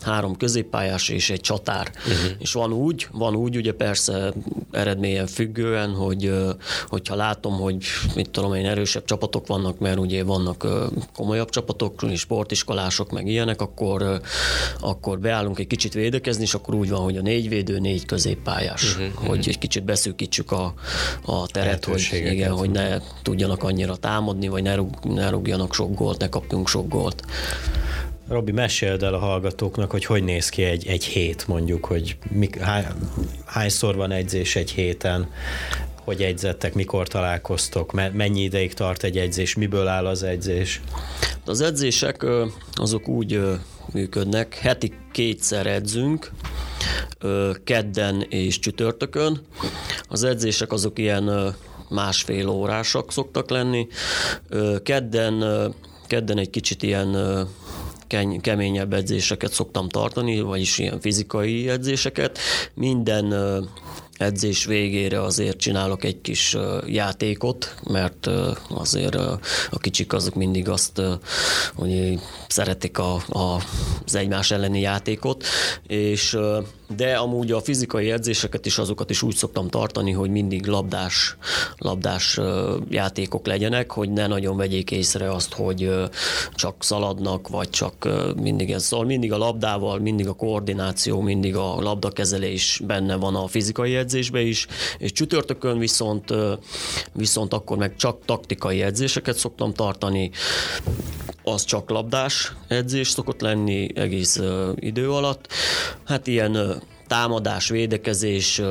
három 0.00 0.36
középpályás 0.36 1.08
és 1.08 1.30
egy 1.30 1.40
csatár. 1.40 1.90
Uh-huh. 1.96 2.30
És 2.38 2.52
van 2.52 2.72
úgy, 2.72 3.08
van 3.12 3.34
úgy, 3.34 3.56
ugye 3.56 3.72
persze 3.72 4.32
eredményen 4.70 5.26
függően, 5.26 5.90
hogy 5.90 6.32
hogyha 6.86 7.14
látom, 7.14 7.52
hogy 7.52 7.76
mit 8.14 8.30
tudom 8.30 8.54
én, 8.54 8.66
erősebb 8.66 9.04
csapatok 9.04 9.46
vannak, 9.46 9.78
mert 9.78 9.98
ugye 9.98 10.24
vannak 10.24 10.66
komolyabb 11.14 11.48
csapatok, 11.48 12.00
sportiskolások, 12.14 13.10
meg 13.10 13.26
ilyenek, 13.26 13.60
akkor, 13.60 14.20
akkor 14.80 15.18
beállunk 15.18 15.58
egy 15.58 15.66
kicsit 15.66 15.94
védekezni, 15.94 16.42
és 16.42 16.54
akkor 16.54 16.74
úgy 16.74 16.90
van, 16.90 17.00
hogy 17.00 17.16
a 17.16 17.22
négy 17.22 17.48
védő, 17.48 17.78
négy 17.78 18.06
középpályás, 18.06 18.96
uh-huh. 18.96 19.26
hogy 19.28 19.48
egy 19.48 19.58
kicsit 19.58 19.84
beszűkítsük 19.84 20.52
a, 20.52 20.74
a 21.24 21.46
teret, 21.46 21.84
hogy, 21.84 22.08
igen, 22.12 22.52
hogy 22.52 22.70
ne 22.70 22.98
tudjanak 23.22 23.62
annyira 23.62 23.96
támadni, 23.96 24.48
vagy 24.48 24.62
ne, 24.62 24.74
rúg, 24.74 25.04
ne 25.04 25.30
rúgjanak 25.30 25.74
sok 25.74 25.94
gólt, 25.94 26.18
ne 26.18 26.28
kapjunk 26.28 26.68
sok 26.68 26.88
gólt. 26.88 27.22
Robi, 28.28 28.52
meséld 28.52 29.02
el 29.02 29.14
a 29.14 29.18
hallgatóknak, 29.18 29.90
hogy 29.90 30.04
hogy 30.04 30.24
néz 30.24 30.48
ki 30.48 30.62
egy, 30.62 30.86
egy 30.86 31.04
hét 31.04 31.46
mondjuk, 31.46 31.84
hogy 31.84 32.16
mik, 32.30 32.58
hány, 32.58 32.86
hányszor 33.44 33.96
van 33.96 34.10
egyzés 34.10 34.56
egy 34.56 34.70
héten, 34.70 35.30
hogy 36.04 36.22
egyzettek, 36.22 36.74
mikor 36.74 37.08
találkoztok, 37.08 37.92
mennyi 37.92 38.42
ideig 38.42 38.74
tart 38.74 39.02
egy 39.02 39.18
egyzés, 39.18 39.54
miből 39.54 39.86
áll 39.86 40.06
az 40.06 40.22
egyzés? 40.22 40.80
Az 41.44 41.60
edzések 41.60 42.26
azok 42.74 43.08
úgy 43.08 43.40
működnek, 43.92 44.54
heti 44.54 44.92
kétszer 45.12 45.66
edzünk, 45.66 46.30
kedden 47.64 48.26
és 48.28 48.58
csütörtökön. 48.58 49.40
Az 50.08 50.22
edzések 50.22 50.72
azok 50.72 50.98
ilyen 50.98 51.54
másfél 51.88 52.48
órásak 52.48 53.12
szoktak 53.12 53.50
lenni. 53.50 53.86
Kedden, 54.82 55.44
kedden 56.06 56.38
egy 56.38 56.50
kicsit 56.50 56.82
ilyen 56.82 57.16
keményebb 58.40 58.92
edzéseket 58.92 59.52
szoktam 59.52 59.88
tartani, 59.88 60.40
vagyis 60.40 60.78
ilyen 60.78 61.00
fizikai 61.00 61.68
edzéseket. 61.68 62.38
Minden 62.74 63.34
edzés 64.22 64.64
végére 64.64 65.22
azért 65.22 65.58
csinálok 65.58 66.04
egy 66.04 66.20
kis 66.20 66.56
játékot, 66.86 67.74
mert 67.90 68.30
azért 68.68 69.14
a 69.70 69.78
kicsik 69.80 70.12
azok 70.12 70.34
mindig 70.34 70.68
azt, 70.68 71.02
hogy 71.74 72.18
szeretik 72.48 72.98
a, 72.98 73.14
a, 73.14 73.62
az 74.04 74.14
egymás 74.14 74.50
elleni 74.50 74.80
játékot, 74.80 75.44
és 75.86 76.38
de 76.96 77.14
amúgy 77.14 77.52
a 77.52 77.60
fizikai 77.60 78.10
edzéseket 78.10 78.66
is 78.66 78.78
azokat 78.78 79.10
is 79.10 79.22
úgy 79.22 79.34
szoktam 79.34 79.68
tartani, 79.68 80.10
hogy 80.12 80.30
mindig 80.30 80.66
labdás, 80.66 81.36
labdás 81.78 82.40
játékok 82.88 83.46
legyenek, 83.46 83.90
hogy 83.90 84.10
ne 84.10 84.26
nagyon 84.26 84.56
vegyék 84.56 84.90
észre 84.90 85.32
azt, 85.32 85.54
hogy 85.54 85.90
csak 86.54 86.74
szaladnak, 86.78 87.48
vagy 87.48 87.70
csak 87.70 88.08
mindig 88.36 88.70
ez. 88.70 88.84
Szóval 88.84 89.06
mindig 89.06 89.32
a 89.32 89.38
labdával, 89.38 89.98
mindig 89.98 90.28
a 90.28 90.32
koordináció, 90.32 91.20
mindig 91.20 91.56
a 91.56 91.80
labdakezelés 91.80 92.80
benne 92.86 93.16
van 93.16 93.34
a 93.34 93.46
fizikai 93.46 93.94
edzésbe 94.12 94.40
is, 94.40 94.66
és 94.98 95.12
csütörtökön 95.12 95.78
viszont, 95.78 96.34
viszont 97.12 97.52
akkor 97.52 97.76
meg 97.76 97.96
csak 97.96 98.24
taktikai 98.24 98.82
edzéseket 98.82 99.36
szoktam 99.36 99.72
tartani, 99.74 100.30
az 101.42 101.64
csak 101.64 101.90
labdás 101.90 102.52
edzés 102.68 103.08
szokott 103.08 103.40
lenni 103.40 103.88
egész 103.94 104.40
idő 104.74 105.10
alatt. 105.10 105.48
Hát 106.04 106.26
ilyen 106.26 106.82
támadás, 107.12 107.68
védekezés 107.68 108.62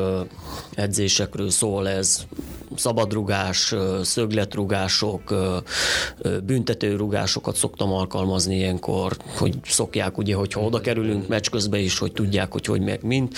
edzésekről 0.74 1.50
szól 1.50 1.89
ez, 1.89 2.25
szabadrugás, 2.75 3.75
szögletrugások, 4.03 5.36
büntetőrugásokat 6.43 7.55
szoktam 7.55 7.91
alkalmazni 7.93 8.55
ilyenkor, 8.55 9.17
hogy 9.38 9.55
szokják 9.63 10.17
ugye, 10.17 10.36
hogyha 10.36 10.62
oda 10.62 10.81
kerülünk 10.81 11.27
meccs 11.27 11.50
közben 11.50 11.79
is, 11.79 11.98
hogy 11.98 12.12
tudják, 12.12 12.51
hogy 12.51 12.65
hogy 12.65 12.81
meg 12.81 13.03
mind. 13.03 13.31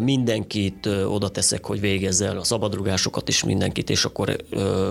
Mindenkit 0.00 0.86
oda 0.86 1.28
teszek, 1.28 1.66
hogy 1.66 1.80
végezze 1.80 2.26
el 2.26 2.38
a 2.38 2.44
szabadrugásokat 2.44 3.28
is 3.28 3.44
mindenkit, 3.44 3.90
és 3.90 4.04
akkor 4.04 4.36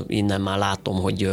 innen 0.07 0.41
már 0.41 0.57
látom, 0.57 1.01
hogy 1.01 1.29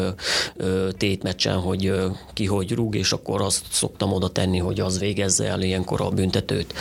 tétmeccsen, 0.97 1.57
hogy 1.57 1.93
ki 2.33 2.47
hogy 2.47 2.73
rúg, 2.73 2.95
és 2.95 3.13
akkor 3.13 3.41
azt 3.41 3.65
szoktam 3.71 4.13
oda 4.13 4.29
tenni, 4.29 4.59
hogy 4.59 4.81
az 4.81 4.99
végezze 4.99 5.47
el 5.47 5.63
ilyenkor 5.63 6.01
a 6.01 6.09
büntetőt. 6.09 6.75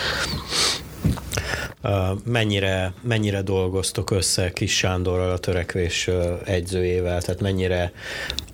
Mennyire, 2.23 2.93
mennyire 3.01 3.41
dolgoztok 3.41 4.11
össze 4.11 4.51
Kis 4.53 4.77
Sándorral, 4.77 5.31
a 5.31 5.37
törekvés 5.37 6.09
egyzőjével, 6.45 7.21
tehát 7.21 7.41
mennyire 7.41 7.91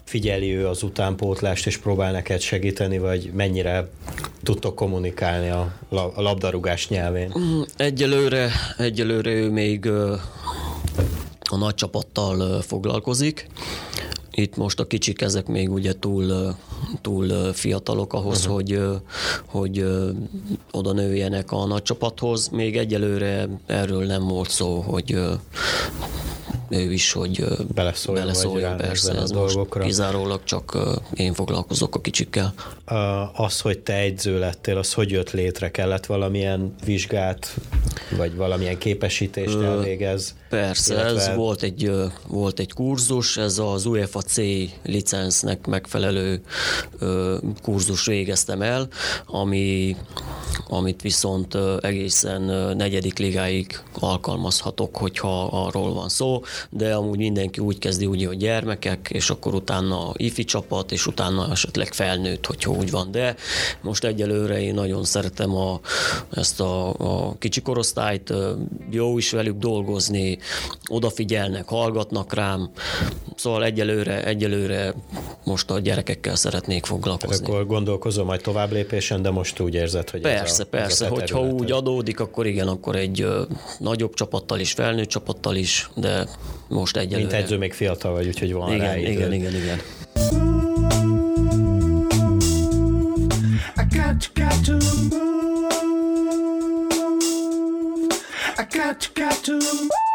figyeli 0.04 0.56
ő 0.56 0.68
az 0.68 0.84
utánpótlást, 0.84 1.66
és 1.66 1.78
próbál 1.78 2.12
neked 2.12 2.40
segíteni, 2.40 2.98
vagy 2.98 3.32
mennyire 3.34 3.90
tudtok 4.44 4.76
kommunikálni 4.76 5.50
a, 5.50 5.74
a 5.90 6.22
labdarúgás 6.22 6.88
nyelvén? 6.88 7.34
Egyelőre, 7.78 8.52
egyelőre 8.78 9.32
ő 9.32 9.50
még 9.50 9.90
a 11.50 11.58
nagy 11.58 11.76
csapattal 11.76 12.62
foglalkozik. 12.62 13.48
Itt 14.36 14.56
most 14.56 14.80
a 14.80 14.88
kicsik 14.88 15.22
ezek 15.22 15.48
még 15.48 15.72
ugye 15.72 15.94
túl, 16.00 16.56
túl 17.02 17.54
fiatalok 17.54 18.14
ahhoz, 18.14 18.40
uh-huh. 18.40 18.54
hogy, 18.54 18.82
hogy 19.46 19.86
oda 20.72 20.92
nőjenek 20.92 21.52
a 21.52 21.66
nagy 21.66 21.82
csapathoz. 21.82 22.48
Még 22.48 22.78
egyelőre 22.78 23.48
erről 23.66 24.06
nem 24.06 24.28
volt 24.28 24.50
szó, 24.50 24.80
hogy 24.80 25.20
ő 26.74 26.94
is, 26.94 27.12
hogy 27.12 27.46
beleszóljon, 27.74 28.26
beleszóljon 28.26 28.78
persze, 28.78 29.14
ez 29.14 29.32
dolgokra. 29.32 29.80
most 29.80 29.92
kizárólag 29.92 30.44
csak 30.44 30.78
én 31.14 31.34
foglalkozok 31.34 31.96
a 31.96 32.02
kicsikkel. 32.02 32.54
Az, 33.34 33.60
hogy 33.60 33.80
te 33.80 33.96
egyző 33.96 34.40
lettél, 34.40 34.78
az 34.78 34.94
hogy 34.94 35.12
jött 35.12 35.32
létre? 35.32 35.72
Kellett 35.72 36.06
valamilyen 36.06 36.76
vizsgát, 36.86 37.56
vagy 38.18 38.36
valamilyen 38.36 38.78
képesítést 38.78 39.56
elvégez? 39.56 40.36
Persze, 40.50 40.94
illetve... 40.94 41.22
ez 41.22 41.36
volt 41.36 41.62
egy, 41.64 41.92
volt 42.28 42.60
egy 42.60 42.74
kurzus, 42.74 43.38
ez 43.38 43.58
az 43.58 43.86
UEFA 43.86 44.22
C 44.22 44.38
licensznek 44.84 45.68
megfelelő 45.68 46.42
kurzus 47.62 48.06
végeztem 48.06 48.62
el, 48.62 48.88
ami, 49.26 49.96
amit 50.68 51.02
viszont 51.02 51.58
egészen 51.82 52.42
negyedik 52.78 53.18
ligáig 53.18 53.80
alkalmazhatok, 54.00 54.98
hogyha 54.98 55.46
arról 55.46 55.94
van 55.94 56.10
szó 56.10 56.42
de 56.70 56.94
amúgy 56.94 57.18
mindenki 57.18 57.60
úgy 57.60 57.78
kezdi, 57.78 58.06
úgy, 58.06 58.26
hogy 58.26 58.38
gyermekek, 58.38 59.10
és 59.12 59.30
akkor 59.30 59.54
utána 59.54 60.12
ifi 60.16 60.44
csapat, 60.44 60.92
és 60.92 61.08
utána 61.08 61.52
esetleg 61.52 61.94
felnőtt, 61.94 62.46
hogyha 62.46 62.72
úgy 62.72 62.92
van. 62.92 63.12
De 63.12 63.36
most 63.82 64.04
egyelőre 64.04 64.62
én 64.62 64.74
nagyon 64.74 65.04
szeretem 65.04 65.56
a, 65.56 65.80
ezt 66.32 66.60
a, 66.60 66.94
a 66.98 67.36
kicsi 67.40 67.62
korosztályt, 67.62 68.34
jó 68.90 69.18
is 69.18 69.32
velük 69.32 69.58
dolgozni, 69.58 70.38
odafigyelnek, 70.90 71.68
hallgatnak 71.68 72.34
rám, 72.34 72.70
szóval 73.36 73.64
egyelőre, 73.64 74.26
egyelőre 74.26 74.94
most 75.44 75.72
a 75.72 75.80
gyerekekkel 75.80 76.36
szeretnék 76.36 76.86
foglalkozni. 76.86 77.46
Tehát 77.46 77.62
akkor 77.62 77.66
gondolkozom 77.68 78.26
majd 78.26 78.42
tovább 78.42 78.72
lépésen, 78.72 79.22
de 79.22 79.30
most 79.30 79.60
úgy 79.60 79.74
érzed, 79.74 80.10
hogy 80.10 80.22
Persze, 80.22 80.44
ez 80.44 80.60
a, 80.60 80.66
persze, 80.66 81.06
ez 81.06 81.12
a 81.12 81.14
hogyha 81.14 81.42
úgy 81.42 81.72
adódik, 81.72 82.20
akkor 82.20 82.46
igen, 82.46 82.68
akkor 82.68 82.96
egy 82.96 83.28
nagyobb 83.80 84.14
csapattal 84.14 84.60
is, 84.60 84.72
felnőtt 84.72 85.10
csapattal 85.10 85.56
is, 85.56 85.90
de 85.96 86.28
most 86.68 86.98
egyelőre. 86.98 87.30
Mint 87.32 87.44
edző 87.44 87.58
még 87.58 87.74
fiatal 87.74 88.12
vagy, 88.12 88.28
úgyhogy 88.28 88.54
van 88.54 88.74
igen, 88.74 88.86
rá 88.86 88.98
igen, 88.98 89.12
igen, 89.12 89.34
igen, 89.34 89.56
igen. 89.56 89.80
I 93.76 93.96
got, 93.96 94.32
got 94.34 94.66
to 94.66 94.74
move. 94.74 95.22
I 98.58 98.66
got, 98.78 99.10
got 99.14 99.44
to 99.44 99.54
move. 99.54 100.13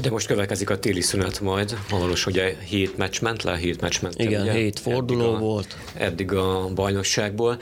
Ugye 0.00 0.10
most 0.10 0.26
következik 0.26 0.70
a 0.70 0.78
téli 0.78 1.00
szünet 1.00 1.40
majd, 1.40 1.76
hamaros 1.88 2.26
ugye 2.26 2.56
hét 2.64 2.96
meccs 2.96 3.20
ment 3.20 3.42
le, 3.42 3.56
hét 3.56 3.80
meccs 3.80 4.00
ment 4.00 4.14
Igen, 4.18 4.42
ugye, 4.42 4.52
hét 4.52 4.78
forduló 4.78 5.24
eddig 5.24 5.34
a, 5.34 5.38
volt. 5.38 5.76
Eddig 5.94 6.32
a 6.32 6.68
bajnokságból. 6.74 7.60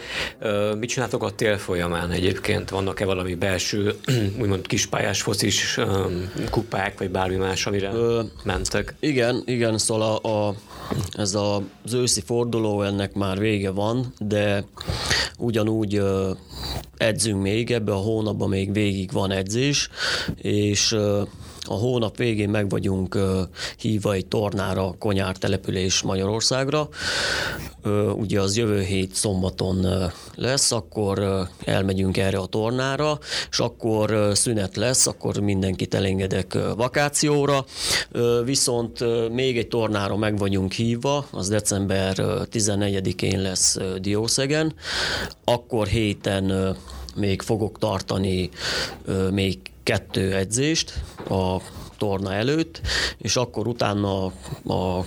Mit 0.79 0.89
csináltok 0.89 1.23
a 1.23 1.31
tél 1.31 1.59
folyamán 1.59 2.11
egyébként? 2.11 2.71
Vannak-e 2.71 3.05
valami 3.05 3.35
belső, 3.35 3.95
úgymond 4.41 4.67
kispályás 4.67 5.23
focis 5.23 5.79
kupák, 6.51 6.99
vagy 6.99 7.11
bármi 7.11 7.37
más, 7.37 7.67
amire 7.67 7.91
Ö, 7.93 8.23
mentek? 8.43 8.95
Igen, 9.01 9.43
igen, 9.47 9.79
szóval 9.79 10.21
a, 10.23 10.49
a, 10.49 10.55
ez 11.13 11.35
a, 11.35 11.63
az 11.85 11.95
őszi 11.95 12.21
forduló, 12.21 12.83
ennek 12.83 13.15
már 13.15 13.39
vége 13.39 13.71
van, 13.71 14.13
de 14.19 14.65
ugyanúgy 15.39 16.03
edzünk 16.97 17.43
még, 17.43 17.71
ebbe 17.71 17.93
a 17.93 17.97
hónapban 17.97 18.49
még 18.49 18.73
végig 18.73 19.13
van 19.13 19.31
edzés, 19.31 19.89
és 20.37 20.97
a 21.69 21.75
hónap 21.75 22.17
végén 22.17 22.49
meg 22.49 22.69
vagyunk 22.69 23.19
hívva 23.79 24.13
egy 24.13 24.27
tornára, 24.27 24.95
Konyár 24.99 25.37
település 25.37 26.03
Magyarországra. 26.03 26.89
Ugye 28.15 28.41
az 28.41 28.57
jövő 28.57 28.83
hét 28.83 29.15
szombaton 29.15 29.87
lesz, 30.35 30.73
akkor 30.73 31.49
elmegyünk 31.65 32.17
erre 32.17 32.39
a 32.39 32.47
tornára, 32.47 33.19
és 33.51 33.59
akkor 33.59 34.31
szünet 34.35 34.77
lesz, 34.77 35.07
akkor 35.07 35.39
mindenkit 35.39 35.95
elengedek 35.95 36.59
vakációra. 36.77 37.65
Viszont 38.45 39.05
még 39.33 39.59
egy 39.59 39.69
tornára 39.69 40.17
meg 40.17 40.39
vagyunk 40.39 40.73
hívva, 40.73 41.27
az 41.31 41.49
december 41.49 42.17
14-én 42.53 43.41
lesz 43.41 43.77
Diószegen, 44.01 44.75
akkor 45.45 45.87
héten 45.87 46.77
még 47.17 47.43
fogok 47.43 47.79
tartani 47.79 48.51
még 49.31 49.59
kettő 49.89 50.35
edzést 50.35 50.93
a 51.29 51.61
torna 51.99 52.33
előtt, 52.33 52.81
és 53.19 53.37
akkor 53.37 53.67
utána 53.67 54.25
a 54.25 54.33
a, 54.67 55.05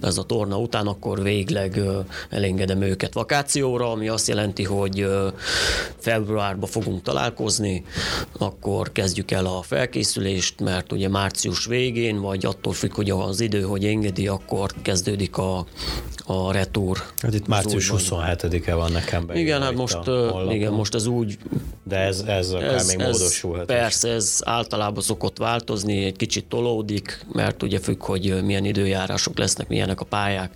ez 0.00 0.18
a 0.18 0.22
torna 0.22 0.58
után, 0.58 0.86
akkor 0.86 1.22
végleg 1.22 1.80
elengedem 2.30 2.82
őket 2.82 3.14
vakációra, 3.14 3.90
ami 3.90 4.08
azt 4.08 4.28
jelenti, 4.28 4.64
hogy 4.64 5.06
februárban 5.98 6.68
fogunk 6.68 7.02
találkozni, 7.02 7.84
akkor 8.38 8.92
kezdjük 8.92 9.30
el 9.30 9.46
a 9.46 9.62
felkészülést, 9.62 10.60
mert 10.60 10.92
ugye 10.92 11.08
március 11.08 11.66
végén, 11.66 12.20
vagy 12.20 12.46
attól 12.46 12.72
függ, 12.72 12.94
hogy 12.94 13.10
az 13.10 13.40
idő, 13.40 13.62
hogy 13.62 13.84
engedi, 13.84 14.26
akkor 14.26 14.70
kezdődik 14.82 15.36
a, 15.36 15.66
a 16.26 16.52
retúr. 16.52 17.02
Hát 17.18 17.34
itt 17.34 17.46
március 17.46 17.92
27-e 17.94 18.74
van 18.74 18.92
nekem 18.92 19.26
be. 19.26 19.38
Igen, 19.38 19.62
hát 19.62 19.74
most, 19.74 19.98
igen, 20.50 20.72
most 20.72 20.94
ez 20.94 21.06
úgy... 21.06 21.38
De 21.82 21.96
ez, 21.96 22.24
ez 22.26 22.50
akár 22.50 22.74
ez, 22.74 22.86
még 22.86 23.00
ez 23.00 23.18
módosulhat. 23.18 23.66
Persze, 23.66 24.08
ez 24.08 24.38
általában 24.44 25.02
szokott 25.02 25.38
változni, 25.38 26.04
egy 26.04 26.16
kicsit 26.16 26.44
tolódik, 26.44 27.26
mert 27.32 27.62
ugye 27.62 27.78
függ, 27.78 28.02
hogy 28.02 28.44
milyen 28.44 28.64
időjárások 29.34 29.38
lesznek, 29.38 29.68
milyenek 29.68 30.00
a 30.00 30.04
pályák. 30.04 30.50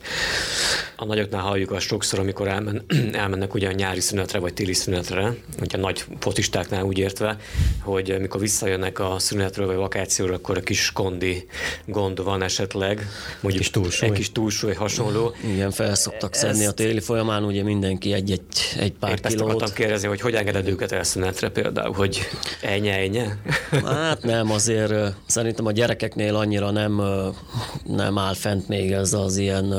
A 0.97 1.05
nagyoknál 1.05 1.43
halljuk 1.43 1.71
azt 1.71 1.87
sokszor, 1.87 2.19
amikor 2.19 2.49
elmen, 2.49 2.85
elmennek 3.12 3.55
ugye 3.55 3.69
a 3.69 3.73
nyári 3.73 4.01
szünetre 4.01 4.38
vagy 4.38 4.55
téli 4.55 4.73
szünetre, 4.73 5.35
ugye 5.61 5.79
nagy 5.79 6.05
fotistáknál 6.19 6.85
úgy 6.85 6.99
értve, 6.99 7.37
hogy 7.83 8.17
mikor 8.21 8.41
visszajönnek 8.41 8.99
a 8.99 9.19
szünetről 9.19 9.67
vagy 9.67 9.77
vakációra, 9.77 10.35
akkor 10.35 10.57
a 10.57 10.61
kis 10.61 10.93
kondi 10.93 11.47
gond 11.87 12.23
van 12.23 12.43
esetleg, 12.43 13.07
mondjuk 13.41 13.62
kis 13.62 13.71
túlsúly. 13.71 14.09
egy 14.09 14.14
kis 14.14 14.33
túlsúly 14.33 14.75
hasonló. 14.75 15.35
Igen, 15.45 15.71
felszoktak 15.71 16.35
Ez... 16.35 16.41
szedni 16.41 16.67
a 16.67 16.73
téli 16.73 17.01
folyamán, 17.01 17.45
ugye 17.45 17.62
mindenki 17.62 18.12
egy-egy 18.12 18.43
egy 18.79 18.93
pár 18.93 19.11
Épp 19.11 19.27
kilót. 19.27 19.33
Ezt 19.33 19.41
akartam 19.41 19.75
kérdezni, 19.75 20.09
hogy 20.09 20.21
hogy 20.21 20.35
engeded 20.35 20.69
őket 20.69 20.93
el 20.93 21.05
szünetre 21.05 21.49
például, 21.49 21.95
hogy 21.95 22.21
ennyi, 22.62 22.88
ennyi? 22.88 23.23
Hát 23.85 24.23
nem, 24.23 24.51
azért 24.51 24.93
szerintem 25.27 25.67
a 25.67 25.73
gyerekeknél 25.73 26.37
annyira 26.37 26.71
nem, 26.71 27.03
nem 27.87 28.19
áll 28.19 28.35
fent 28.35 28.67
még 28.68 28.92
ez 28.92 29.12
az 29.12 29.37
ilyen 29.37 29.74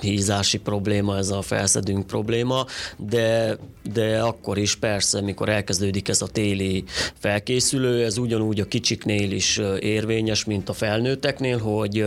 hízási 0.00 0.58
probléma, 0.58 1.16
ez 1.16 1.30
a 1.30 1.42
felszedünk 1.42 2.06
probléma, 2.06 2.66
de, 2.96 3.58
de 3.92 4.20
akkor 4.20 4.58
is 4.58 4.76
persze, 4.76 5.20
mikor 5.20 5.48
elkezdődik 5.48 6.08
ez 6.08 6.22
a 6.22 6.26
téli 6.26 6.84
felkészülő, 7.18 8.04
ez 8.04 8.18
ugyanúgy 8.18 8.60
a 8.60 8.64
kicsiknél 8.64 9.32
is 9.32 9.60
érvényes, 9.78 10.44
mint 10.44 10.68
a 10.68 10.72
felnőtteknél, 10.72 11.58
hogy 11.58 12.04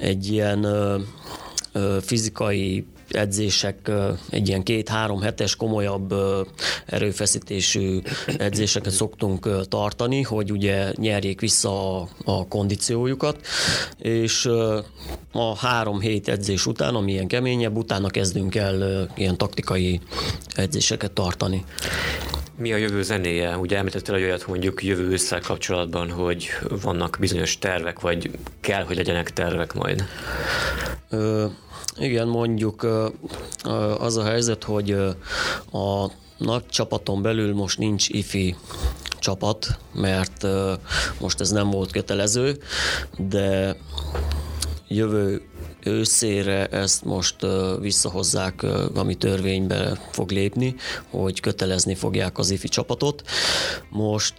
egy 0.00 0.32
ilyen 0.32 0.66
fizikai 2.00 2.86
edzések, 3.10 3.90
egy 4.30 4.48
ilyen 4.48 4.62
két-három 4.62 5.20
hetes 5.20 5.56
komolyabb 5.56 6.14
erőfeszítésű 6.86 8.00
edzéseket 8.38 8.92
szoktunk 8.92 9.68
tartani, 9.68 10.22
hogy 10.22 10.52
ugye 10.52 10.92
nyerjék 10.94 11.40
vissza 11.40 12.00
a, 12.00 12.08
a 12.24 12.48
kondíciójukat, 12.48 13.46
és 13.98 14.48
a 15.32 15.56
három 15.56 16.00
hét 16.00 16.28
edzés 16.28 16.66
után, 16.66 16.94
ami 16.94 17.12
ilyen 17.12 17.26
keményebb, 17.26 17.76
utána 17.76 18.08
kezdünk 18.08 18.54
el 18.54 19.08
ilyen 19.16 19.36
taktikai 19.36 20.00
edzéseket 20.54 21.12
tartani. 21.12 21.64
Mi 22.56 22.72
a 22.72 22.76
jövő 22.76 23.02
zenéje? 23.02 23.56
Ugye 23.56 23.76
említettél 23.76 24.14
egy 24.14 24.22
olyat 24.22 24.46
mondjuk 24.46 24.82
jövő 24.82 25.10
össze 25.10 25.38
kapcsolatban, 25.38 26.10
hogy 26.10 26.48
vannak 26.82 27.16
bizonyos 27.20 27.58
tervek, 27.58 28.00
vagy 28.00 28.30
kell, 28.60 28.82
hogy 28.82 28.96
legyenek 28.96 29.32
tervek 29.32 29.74
majd? 29.74 30.04
Ö, 31.10 31.46
igen, 32.00 32.28
mondjuk 32.28 32.86
az 33.98 34.16
a 34.16 34.24
helyzet, 34.24 34.64
hogy 34.64 34.90
a 35.72 36.10
nagy 36.38 36.66
csapaton 36.66 37.22
belül 37.22 37.54
most 37.54 37.78
nincs 37.78 38.08
ifi 38.08 38.56
csapat, 39.18 39.78
mert 39.94 40.46
most 41.20 41.40
ez 41.40 41.50
nem 41.50 41.70
volt 41.70 41.92
kötelező, 41.92 42.58
de 43.16 43.76
jövő 44.88 45.42
őszére 45.88 46.66
ezt 46.66 47.04
most 47.04 47.36
visszahozzák, 47.80 48.62
ami 48.94 49.14
törvénybe 49.14 50.00
fog 50.10 50.30
lépni, 50.30 50.74
hogy 51.10 51.40
kötelezni 51.40 51.94
fogják 51.94 52.38
az 52.38 52.50
ifi 52.50 52.68
csapatot. 52.68 53.22
Most 53.90 54.34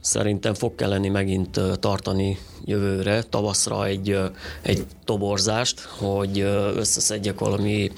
szerintem 0.00 0.54
fog 0.54 0.74
kelleni 0.74 1.08
megint 1.08 1.60
tartani 1.80 2.38
jövőre, 2.64 3.22
tavaszra 3.22 3.86
egy, 3.86 4.18
egy 4.62 4.86
toborzást, 5.04 5.80
hogy 5.80 6.38
összeszedjek 6.76 7.38
valami 7.38 7.90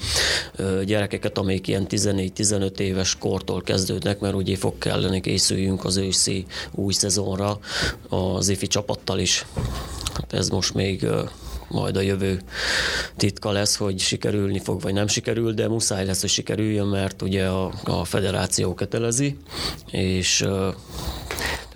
gyerekeket, 0.85 1.37
amelyik 1.37 1.67
ilyen 1.67 1.85
14-15 1.89 2.79
éves 2.79 3.15
kortól 3.15 3.61
kezdődnek, 3.61 4.19
mert 4.19 4.35
ugye 4.35 4.55
fog 4.55 4.77
kelleni 4.77 5.21
készüljünk 5.21 5.85
az 5.85 5.97
őszi 5.97 6.45
új 6.71 6.93
szezonra 6.93 7.59
az 8.09 8.49
ifi 8.49 8.67
csapattal 8.67 9.19
is. 9.19 9.45
Hát 10.13 10.33
ez 10.33 10.49
most 10.49 10.73
még 10.73 11.07
majd 11.67 11.97
a 11.97 12.01
jövő 12.01 12.41
titka 13.15 13.51
lesz, 13.51 13.75
hogy 13.75 13.99
sikerülni 13.99 14.59
fog, 14.59 14.81
vagy 14.81 14.93
nem 14.93 15.07
sikerül, 15.07 15.53
de 15.53 15.67
muszáj 15.67 16.05
lesz, 16.05 16.21
hogy 16.21 16.29
sikerüljön, 16.29 16.87
mert 16.87 17.21
ugye 17.21 17.47
a, 17.47 17.71
a 17.83 18.05
federáció 18.05 18.73
kötelezi, 18.73 19.37
és 19.91 20.45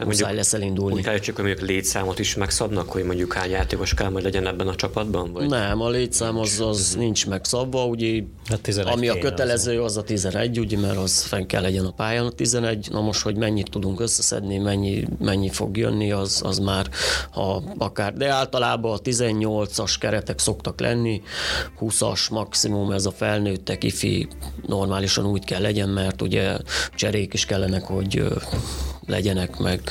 tehát 0.01 0.17
muszáj 0.17 0.35
lesz 0.35 0.53
elindulni. 0.53 0.95
Úgy 0.95 1.19
csak, 1.19 1.35
hogy 1.35 1.45
mondjuk 1.45 1.69
létszámot 1.69 2.19
is 2.19 2.35
megszabnak, 2.35 2.89
hogy 2.89 3.03
mondjuk 3.03 3.33
hány 3.33 3.49
játékos 3.49 3.93
kell 3.93 4.09
majd 4.09 4.23
legyen 4.23 4.47
ebben 4.47 4.67
a 4.67 4.75
csapatban? 4.75 5.31
Vagy? 5.33 5.49
Nem, 5.49 5.81
a 5.81 5.89
létszám 5.89 6.37
az, 6.37 6.59
az 6.59 6.95
nincs 6.97 7.27
megszabva, 7.27 7.85
ugye, 7.85 8.23
hát 8.45 8.67
ami 8.83 9.07
a 9.07 9.17
kötelező, 9.17 9.81
az 9.81 9.97
a 9.97 10.03
11, 10.03 10.59
ugye, 10.59 10.77
mert 10.77 10.97
az 10.97 11.21
fenn 11.21 11.45
kell 11.45 11.61
legyen 11.61 11.85
a 11.85 11.91
pályán 11.91 12.25
a 12.25 12.31
11. 12.31 12.87
Na 12.91 13.01
most, 13.01 13.21
hogy 13.21 13.35
mennyit 13.35 13.69
tudunk 13.69 13.99
összeszedni, 13.99 14.57
mennyi, 14.57 15.07
mennyi 15.19 15.49
fog 15.49 15.77
jönni, 15.77 16.11
az, 16.11 16.41
az 16.45 16.59
már 16.59 16.89
ha 17.31 17.63
akár, 17.77 18.13
de 18.13 18.29
általában 18.29 18.93
a 18.93 19.01
18-as 19.01 19.95
keretek 19.99 20.39
szoktak 20.39 20.79
lenni, 20.79 21.21
20-as 21.79 22.31
maximum 22.31 22.91
ez 22.91 23.05
a 23.05 23.11
felnőttek, 23.11 23.83
ifi 23.83 24.27
normálisan 24.65 25.25
úgy 25.25 25.45
kell 25.45 25.61
legyen, 25.61 25.89
mert 25.89 26.21
ugye 26.21 26.57
cserék 26.95 27.33
is 27.33 27.45
kellenek, 27.45 27.83
hogy 27.83 28.23
legyenek, 29.11 29.57
meg, 29.57 29.81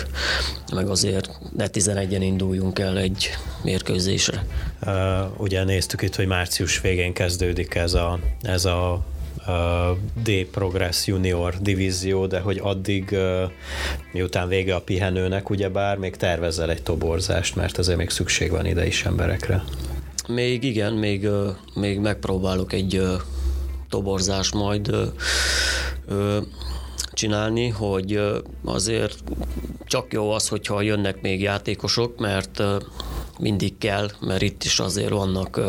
meg 0.75 0.89
azért 0.89 1.31
ne 1.57 1.67
11-en 1.73 2.21
induljunk 2.21 2.79
el 2.79 2.99
egy 2.99 3.31
mérkőzésre. 3.63 4.45
Uh, 4.87 5.41
ugye 5.41 5.65
néztük 5.65 6.03
itt, 6.03 6.17
hogy 6.17 6.27
március 6.27 6.81
végén 6.81 7.13
kezdődik 7.13 7.75
ez 7.75 7.95
a, 7.95 8.19
ez 8.43 8.65
a 8.65 9.05
D 10.23 10.31
Progress 10.51 11.07
Junior 11.07 11.55
divízió, 11.61 12.27
de 12.27 12.41
hogy 12.41 12.59
addig, 12.63 13.17
miután 14.13 14.49
vége 14.49 14.75
a 14.75 14.81
pihenőnek, 14.81 15.51
ugyebár 15.51 15.97
még 15.97 16.17
tervezel 16.17 16.71
egy 16.71 16.83
toborzást, 16.83 17.57
mert 17.57 17.79
azért 17.79 17.99
még 17.99 18.11
szükség 18.11 18.51
van 18.51 18.67
ide 18.67 18.87
is 18.87 19.05
emberekre. 19.05 19.65
Még 20.29 20.65
igen, 20.65 20.93
még, 20.93 21.29
még 21.75 21.99
megpróbálok 21.99 22.73
egy 22.73 23.03
toborzást 23.89 24.55
majd 24.55 24.91
csinálni, 27.21 27.69
hogy 27.69 28.21
azért 28.65 29.19
csak 29.85 30.13
jó 30.13 30.31
az, 30.31 30.49
hogyha 30.49 30.83
jönnek 30.83 31.21
még 31.21 31.41
játékosok, 31.41 32.19
mert 32.19 32.63
mindig 33.39 33.79
kell, 33.79 34.11
mert 34.21 34.43
itt 34.43 34.65
is 34.65 34.79
azért 34.79 35.11
vannak 35.11 35.61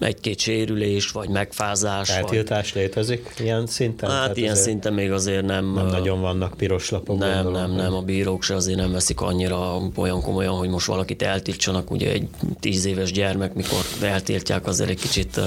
egy-két 0.00 0.38
sérülés, 0.38 1.10
vagy 1.10 1.28
megfázás. 1.28 2.08
Eltiltás 2.08 2.72
vagy... 2.72 2.82
létezik 2.82 3.34
ilyen 3.38 3.66
szinten? 3.66 4.10
Hát 4.10 4.20
Tehát 4.20 4.36
ilyen 4.36 4.54
szinten 4.54 4.92
még 4.92 5.12
azért 5.12 5.46
nem... 5.46 5.72
Nem 5.72 5.86
nagyon 5.86 6.20
vannak 6.20 6.56
piros 6.56 6.90
lapok. 6.90 7.18
Nem, 7.18 7.42
gondolom, 7.42 7.68
nem, 7.68 7.76
nem, 7.76 7.94
a 7.94 8.02
bírók 8.02 8.42
se 8.42 8.54
azért 8.54 8.78
nem 8.78 8.92
veszik 8.92 9.20
annyira 9.20 9.80
olyan 9.96 10.22
komolyan, 10.22 10.54
hogy 10.54 10.68
most 10.68 10.86
valakit 10.86 11.22
eltiltsanak, 11.22 11.90
ugye 11.90 12.12
egy 12.12 12.28
tíz 12.60 12.84
éves 12.84 13.12
gyermek, 13.12 13.54
mikor 13.54 13.84
eltiltják, 14.02 14.66
azért 14.66 14.90
egy 14.90 15.00
kicsit 15.00 15.40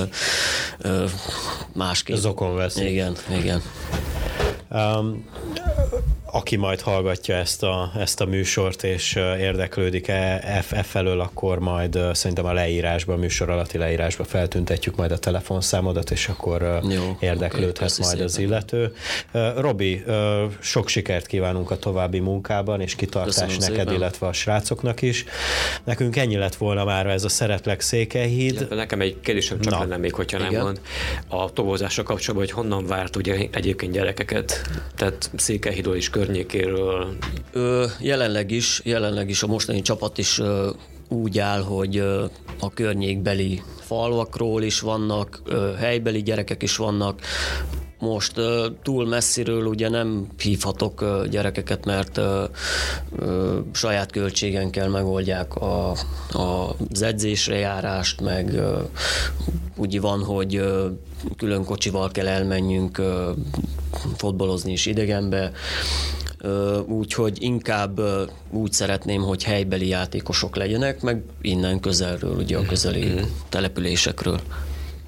másképp. 1.74 2.16
Zokon 2.16 2.56
veszik. 2.56 2.90
Igen, 2.90 3.16
igen. 3.40 3.62
Um, 4.72 5.26
aki 6.32 6.56
majd 6.56 6.82
hallgatja 6.82 7.36
ezt 7.36 7.64
a, 7.64 7.92
ezt 7.98 8.22
a 8.22 8.26
műsort 8.26 8.84
és 8.84 9.16
érdeklődik 9.40 10.08
e, 10.08 10.64
e 10.70 10.84
felől, 10.84 11.20
akkor 11.20 11.60
majd 11.60 12.00
szerintem 12.14 12.46
a 12.46 12.54
leírásban, 12.54 13.16
a 13.16 13.20
műsor 13.20 13.50
alatti 13.50 13.78
leírásban 13.78 14.26
feltüntetjük 14.28 14.96
majd 14.96 15.12
a 15.12 15.18
telefonszámodat, 15.18 16.12
és 16.12 16.28
akkor 16.28 16.80
Jó, 16.90 17.18
érdeklődhet 17.20 17.92
okay, 17.92 18.06
majd 18.06 18.12
szépen. 18.12 18.26
az 18.26 18.38
illető. 18.38 18.94
Robi, 19.58 20.04
sok 20.60 20.88
sikert 20.88 21.26
kívánunk 21.26 21.72
a 21.72 21.78
további 21.78 22.20
munkában, 22.20 22.82
és 22.82 22.96
kitartás 22.96 23.34
Köszönöm 23.34 23.56
neked, 23.60 23.76
szépen. 23.76 23.94
illetve 23.94 24.28
a 24.28 24.34
srácoknak 24.34 25.02
is. 25.02 25.26
Nekünk 25.84 26.16
ennyi 26.16 26.36
lett 26.36 26.56
volna 26.56 26.84
már 26.84 27.08
ez 27.08 27.24
a 27.24 27.30
Szeretlek 27.30 27.82
Székelyhíd. 27.82 28.68
Nekem 28.70 29.02
egy 29.02 29.20
kérdésem 29.20 29.60
csak 29.60 29.74
Na. 29.74 29.80
lenne 29.80 29.98
még, 29.98 30.14
hogyha 30.14 30.38
Igen. 30.38 30.52
nem 30.52 30.62
mond. 30.62 30.82
A 31.28 31.54
tobozással 31.54 32.04
kapcsolatban, 32.04 32.48
hogy 32.48 32.56
honnan 32.64 32.86
várt 32.86 33.16
ugye 33.16 33.48
egyébként 33.52 33.92
gyerekeket, 33.92 34.62
tehát 34.96 35.30
Székelyhídról 35.36 35.96
is 35.96 36.10
környékéről? 36.22 37.18
Ö, 37.52 37.86
jelenleg 38.00 38.52
is, 38.52 38.82
jelenleg 38.84 39.30
is 39.30 39.44
a 39.44 39.48
mostani 39.48 39.82
csapat 39.82 40.18
is 40.18 40.40
ö, 40.40 40.70
úgy 41.08 41.40
áll, 41.40 41.62
hogy 41.62 41.98
ö, 41.98 42.26
a 42.60 42.70
környékbeli 42.74 43.62
falvakról 43.80 44.64
is 44.64 44.80
vannak, 44.80 45.42
helybeli 45.78 46.22
gyerekek 46.24 46.64
is 46.64 46.76
vannak, 46.76 47.22
most 48.02 48.34
túl 48.84 49.08
messziről 49.08 49.66
ugye 49.66 49.90
nem 49.90 50.28
hívhatok 50.38 51.26
gyerekeket, 51.30 51.86
mert 51.86 52.20
saját 53.72 54.12
költségen 54.12 54.70
kell 54.70 54.88
megoldják 54.88 55.56
a, 55.56 55.92
a, 56.32 56.76
az 56.92 57.02
edzésre 57.02 57.58
járást, 57.58 58.22
meg 58.22 58.62
úgy 59.76 60.02
van, 60.02 60.24
hogy 60.24 60.64
külön 61.38 61.64
kocsival 61.64 62.12
kell 62.12 62.28
elmenjünk 62.28 63.02
fotbalozni 64.16 64.72
is 64.72 64.86
idegenbe, 64.86 65.52
úgyhogy 66.86 67.42
inkább 67.42 68.02
úgy 68.50 68.72
szeretném, 68.72 69.22
hogy 69.22 69.44
helybeli 69.44 69.88
játékosok 69.88 70.56
legyenek, 70.56 71.02
meg 71.02 71.24
innen 71.42 71.80
közelről, 71.80 72.36
ugye 72.36 72.58
a 72.58 72.66
közeli 72.66 73.06
mm-hmm. 73.06 73.24
településekről. 73.50 74.40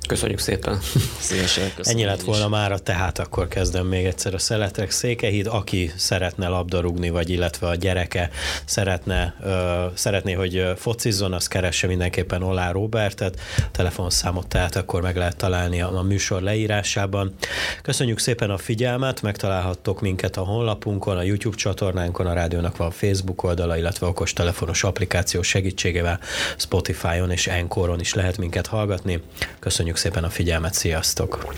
Köszönjük 0.07 0.39
szépen. 0.39 0.79
Szívesen 1.19 1.71
köszönöm. 1.75 1.99
Ennyi 1.99 2.07
lett 2.09 2.21
volna 2.21 2.47
már, 2.47 2.79
tehát 2.79 3.19
akkor 3.19 3.47
kezdem 3.47 3.85
még 3.85 4.05
egyszer 4.05 4.33
a 4.33 4.37
Szeletek 4.37 4.91
Székehíd. 4.91 5.47
Aki 5.47 5.91
szeretne 5.95 6.47
labdarúgni, 6.47 7.09
vagy 7.09 7.29
illetve 7.29 7.67
a 7.67 7.75
gyereke 7.75 8.29
szeretne, 8.65 9.35
uh, 9.39 9.51
szeretné, 9.93 10.33
hogy 10.33 10.73
focizzon, 10.75 11.33
az 11.33 11.47
keresse 11.47 11.87
mindenképpen 11.87 12.43
Olá 12.43 12.71
Robertet. 12.71 13.39
Telefonszámot 13.71 14.47
tehát 14.47 14.75
akkor 14.75 15.01
meg 15.01 15.15
lehet 15.15 15.35
találni 15.35 15.81
a, 15.81 15.97
a 15.97 16.01
műsor 16.01 16.41
leírásában. 16.41 17.35
Köszönjük 17.81 18.19
szépen 18.19 18.49
a 18.49 18.57
figyelmet, 18.57 19.21
megtalálhattok 19.21 20.01
minket 20.01 20.37
a 20.37 20.41
honlapunkon, 20.41 21.17
a 21.17 21.21
YouTube 21.21 21.55
csatornánkon, 21.55 22.25
a 22.25 22.33
rádiónak 22.33 22.77
van 22.77 22.91
Facebook 22.91 23.43
oldala, 23.43 23.77
illetve 23.77 24.07
okos 24.07 24.33
telefonos 24.33 24.83
applikáció 24.83 25.41
segítségével 25.41 26.19
Spotify-on 26.57 27.31
és 27.31 27.47
Enkoron 27.47 27.99
is 27.99 28.13
lehet 28.13 28.37
minket 28.37 28.67
hallgatni. 28.67 29.21
Köszönjük 29.59 29.92
Köszönjük 29.93 30.13
szépen 30.15 30.29
a 30.29 30.33
figyelmet, 30.33 30.73
sziasztok! 30.73 31.53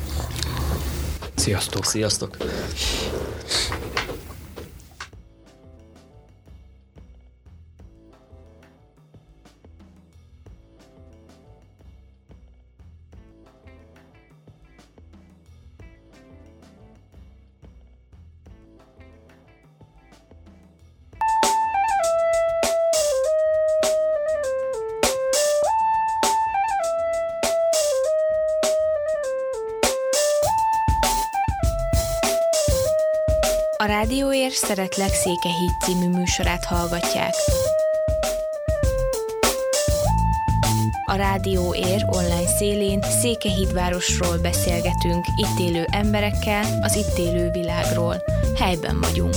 Sziasztok! 1.35 1.85
Sziasztok! 1.85 2.37
A 33.85 33.87
Rádióér 33.87 34.51
Szeretlek 34.51 35.13
Székehíd 35.13 35.71
című 35.83 36.09
műsorát 36.09 36.65
hallgatják. 36.65 37.33
A 41.05 41.15
Rádió 41.15 41.73
Ér 41.73 42.05
online 42.07 42.47
szélén 42.57 43.01
Székehídvárosról 43.21 44.37
beszélgetünk, 44.37 45.25
itt 45.35 45.59
élő 45.59 45.85
emberekkel, 45.89 46.79
az 46.81 46.95
itt 46.95 47.17
élő 47.17 47.49
világról. 47.51 48.23
Helyben 48.59 49.01
vagyunk. 49.01 49.35